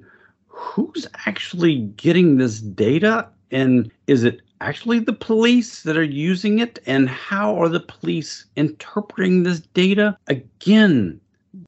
who's 0.54 1.06
actually 1.26 1.80
getting 1.96 2.36
this 2.36 2.60
data 2.60 3.28
and 3.50 3.90
is 4.06 4.24
it 4.24 4.40
actually 4.60 4.98
the 4.98 5.12
police 5.12 5.82
that 5.82 5.96
are 5.96 6.02
using 6.02 6.58
it? 6.58 6.78
And 6.86 7.08
how 7.08 7.60
are 7.60 7.68
the 7.68 7.80
police 7.80 8.46
interpreting 8.56 9.42
this 9.42 9.60
data? 9.60 10.16
Again, 10.28 11.20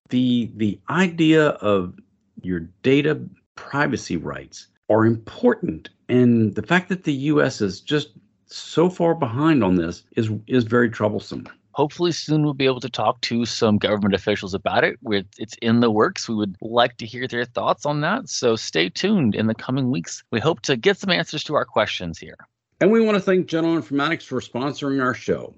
the 0.09 0.51
the 0.57 0.79
idea 0.88 1.49
of 1.49 1.94
your 2.42 2.61
data 2.83 3.20
privacy 3.55 4.16
rights 4.16 4.68
are 4.88 5.05
important. 5.05 5.90
And 6.09 6.55
the 6.55 6.62
fact 6.62 6.88
that 6.88 7.05
the 7.05 7.12
US 7.33 7.61
is 7.61 7.81
just 7.81 8.11
so 8.46 8.88
far 8.88 9.14
behind 9.14 9.62
on 9.62 9.77
this 9.77 10.05
is 10.16 10.31
is 10.46 10.64
very 10.64 10.90
troublesome 10.90 11.46
hopefully 11.77 12.11
soon 12.11 12.43
we'll 12.43 12.55
be 12.55 12.65
able 12.65 12.81
to 12.81 12.89
talk 12.89 13.21
to 13.21 13.45
some 13.45 13.77
government 13.77 14.15
officials 14.15 14.55
about 14.55 14.83
it. 14.83 14.99
It's 15.37 15.55
in 15.61 15.81
the 15.81 15.91
works. 15.91 16.27
We 16.27 16.35
would 16.35 16.57
like 16.62 16.97
to 16.97 17.07
hear 17.07 17.29
their 17.29 17.45
thoughts 17.45 17.85
on 17.85 18.01
that. 18.01 18.31
So 18.31 18.57
stay 18.57 18.89
tuned 18.89 19.35
in 19.35 19.47
the 19.47 19.55
coming 19.55 19.91
weeks. 19.91 20.25
We 20.31 20.41
hope 20.41 20.62
to 20.62 20.79
get 20.79 20.97
some 20.97 21.11
answers 21.11 21.45
to 21.45 21.55
our 21.55 21.67
questions 21.67 22.19
here. 22.19 22.39
And 22.81 22.91
we 22.91 23.03
want 23.03 23.17
to 23.17 23.21
thank 23.21 23.47
General 23.47 23.77
Informatics 23.77 24.23
for 24.23 24.41
sponsoring 24.41 25.03
our 25.03 25.12
show. 25.12 25.55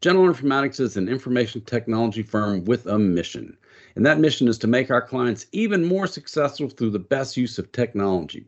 General 0.00 0.32
Informatics 0.32 0.80
is 0.80 0.96
an 0.96 1.06
information 1.06 1.60
technology 1.60 2.22
firm 2.22 2.64
with 2.64 2.86
a 2.86 2.98
mission. 2.98 3.54
And 3.94 4.06
that 4.06 4.20
mission 4.20 4.48
is 4.48 4.56
to 4.58 4.66
make 4.66 4.90
our 4.90 5.02
clients 5.02 5.44
even 5.52 5.84
more 5.84 6.06
successful 6.06 6.70
through 6.70 6.90
the 6.90 6.98
best 6.98 7.36
use 7.36 7.58
of 7.58 7.72
technology. 7.72 8.46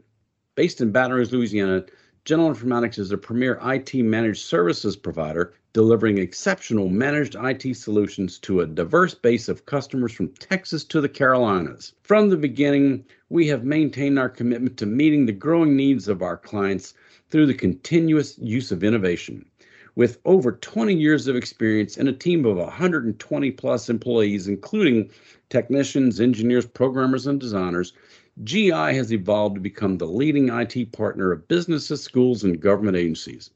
Based 0.55 0.81
in 0.81 0.91
Baton 0.91 1.17
Rouge, 1.17 1.33
Louisiana, 1.33 1.85
General 2.27 2.53
Informatics 2.53 2.99
is 2.99 3.13
a 3.13 3.17
premier 3.17 3.59
IT 3.65 3.95
managed 3.95 4.43
services 4.43 4.95
provider 4.95 5.55
delivering 5.73 6.19
exceptional 6.19 6.91
managed 6.91 7.35
IT 7.35 7.75
solutions 7.75 8.39
to 8.41 8.61
a 8.61 8.67
diverse 8.67 9.15
base 9.15 9.49
of 9.49 9.65
customers 9.65 10.13
from 10.13 10.29
Texas 10.35 10.85
to 10.85 11.01
the 11.01 11.09
Carolinas. 11.09 11.95
From 12.03 12.29
the 12.29 12.37
beginning, 12.37 13.07
we 13.31 13.47
have 13.47 13.65
maintained 13.65 14.19
our 14.19 14.29
commitment 14.29 14.77
to 14.77 14.87
meeting 14.87 15.25
the 15.25 15.33
growing 15.33 15.75
needs 15.75 16.09
of 16.09 16.21
our 16.21 16.37
clients 16.37 16.93
through 17.31 17.47
the 17.47 17.55
continuous 17.55 18.37
use 18.39 18.71
of 18.71 18.85
innovation. 18.85 19.47
With 19.95 20.19
over 20.27 20.53
20 20.53 20.95
years 20.95 21.27
of 21.27 21.37
experience 21.37 21.97
and 21.97 22.09
a 22.09 22.13
team 22.13 22.45
of 22.45 22.59
120 22.59 23.51
plus 23.53 23.89
employees, 23.89 24.47
including 24.47 25.11
technicians, 25.49 26.21
engineers, 26.21 26.67
programmers, 26.67 27.27
and 27.27 27.41
designers, 27.41 27.95
GI 28.43 28.71
has 28.71 29.13
evolved 29.13 29.57
to 29.57 29.61
become 29.61 29.99
the 29.99 30.07
leading 30.07 30.49
IT 30.49 30.93
partner 30.93 31.31
of 31.31 31.47
businesses, 31.47 32.03
schools, 32.03 32.43
and 32.43 32.59
government 32.59 32.97
agencies. 32.97 33.51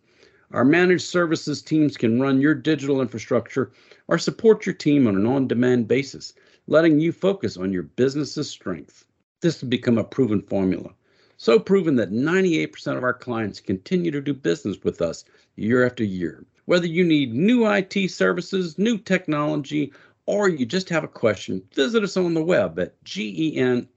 Our 0.51 0.65
managed 0.65 1.07
services 1.07 1.63
teams 1.63 1.97
can 1.97 2.21
run 2.21 2.41
your 2.41 2.55
digital 2.55 3.01
infrastructure 3.01 3.73
or 4.09 4.19
support 4.19 4.67
your 4.67 4.75
team 4.75 5.07
on 5.07 5.17
an 5.17 5.27
on 5.27 5.49
demand 5.49 5.89
basis, 5.89 6.35
letting 6.67 7.01
you 7.01 7.13
focus 7.13 7.57
on 7.57 7.73
your 7.73 7.85
business's 7.85 8.51
strength. 8.51 9.07
This 9.41 9.61
has 9.61 9.69
become 9.69 9.97
a 9.97 10.05
proven 10.05 10.43
formula. 10.43 10.91
So 11.39 11.59
proven 11.59 11.97
that 11.97 12.13
98% 12.13 12.97
of 12.97 13.03
our 13.03 13.15
clients 13.15 13.61
continue 13.61 14.11
to 14.11 14.21
do 14.21 14.35
business 14.35 14.77
with 14.85 15.01
us 15.01 15.25
year 15.57 15.85
after 15.85 16.05
year. 16.05 16.45
Whether 16.67 16.87
you 16.87 17.05
need 17.05 17.35
new 17.35 17.67
IT 17.67 18.11
services, 18.11 18.79
new 18.79 18.99
technology, 18.99 19.93
or 20.27 20.49
you 20.49 20.67
just 20.67 20.89
have 20.89 21.05
a 21.05 21.09
question, 21.09 21.63
visit 21.75 22.03
us 22.03 22.17
on 22.17 22.35
the 22.35 22.43
web 22.43 22.79
at 22.79 23.03
geninf.com. 23.05 23.95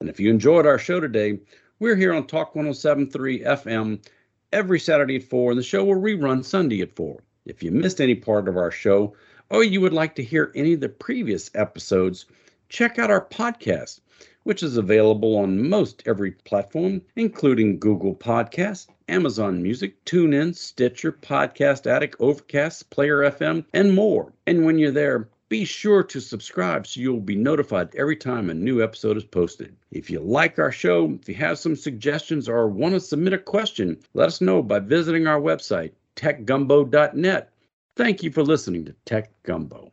And 0.00 0.08
if 0.08 0.20
you 0.20 0.30
enjoyed 0.30 0.66
our 0.66 0.78
show 0.78 1.00
today, 1.00 1.38
we're 1.78 1.96
here 1.96 2.14
on 2.14 2.26
Talk 2.26 2.54
1073 2.54 3.44
FM 3.44 4.06
every 4.52 4.80
Saturday 4.80 5.16
at 5.16 5.24
4, 5.24 5.52
and 5.52 5.58
the 5.58 5.64
show 5.64 5.84
will 5.84 6.00
rerun 6.00 6.44
Sunday 6.44 6.80
at 6.80 6.94
4. 6.94 7.22
If 7.44 7.62
you 7.62 7.70
missed 7.70 8.00
any 8.00 8.14
part 8.14 8.48
of 8.48 8.56
our 8.56 8.70
show, 8.70 9.14
or 9.50 9.64
you 9.64 9.80
would 9.80 9.92
like 9.92 10.14
to 10.16 10.24
hear 10.24 10.52
any 10.54 10.74
of 10.74 10.80
the 10.80 10.88
previous 10.88 11.50
episodes, 11.54 12.26
check 12.68 12.98
out 12.98 13.10
our 13.10 13.24
podcast 13.24 14.00
which 14.46 14.62
is 14.62 14.76
available 14.76 15.36
on 15.36 15.68
most 15.68 16.04
every 16.06 16.30
platform, 16.30 17.02
including 17.16 17.80
Google 17.80 18.14
Podcasts, 18.14 18.86
Amazon 19.08 19.62
Music, 19.62 20.04
TuneIn, 20.04 20.54
Stitcher, 20.54 21.12
Podcast 21.12 21.86
Addict, 21.86 22.16
Overcast, 22.18 22.90
Player 22.90 23.18
FM, 23.18 23.64
and 23.72 23.94
more. 23.94 24.32
And 24.46 24.64
when 24.64 24.78
you're 24.78 24.90
there, 24.90 25.28
be 25.48 25.64
sure 25.64 26.02
to 26.02 26.20
subscribe 26.20 26.86
so 26.86 27.00
you'll 27.00 27.20
be 27.20 27.36
notified 27.36 27.94
every 27.94 28.16
time 28.16 28.50
a 28.50 28.54
new 28.54 28.82
episode 28.82 29.16
is 29.16 29.24
posted. 29.24 29.76
If 29.92 30.10
you 30.10 30.18
like 30.18 30.58
our 30.58 30.72
show, 30.72 31.16
if 31.20 31.28
you 31.28 31.36
have 31.36 31.58
some 31.58 31.76
suggestions 31.76 32.48
or 32.48 32.68
want 32.68 32.94
to 32.94 33.00
submit 33.00 33.32
a 33.32 33.38
question, 33.38 33.96
let 34.14 34.26
us 34.26 34.40
know 34.40 34.62
by 34.62 34.80
visiting 34.80 35.28
our 35.28 35.40
website, 35.40 35.92
techgumbo.net. 36.16 37.52
Thank 37.94 38.22
you 38.22 38.30
for 38.30 38.42
listening 38.42 38.84
to 38.86 38.94
Tech 39.04 39.30
Gumbo. 39.44 39.92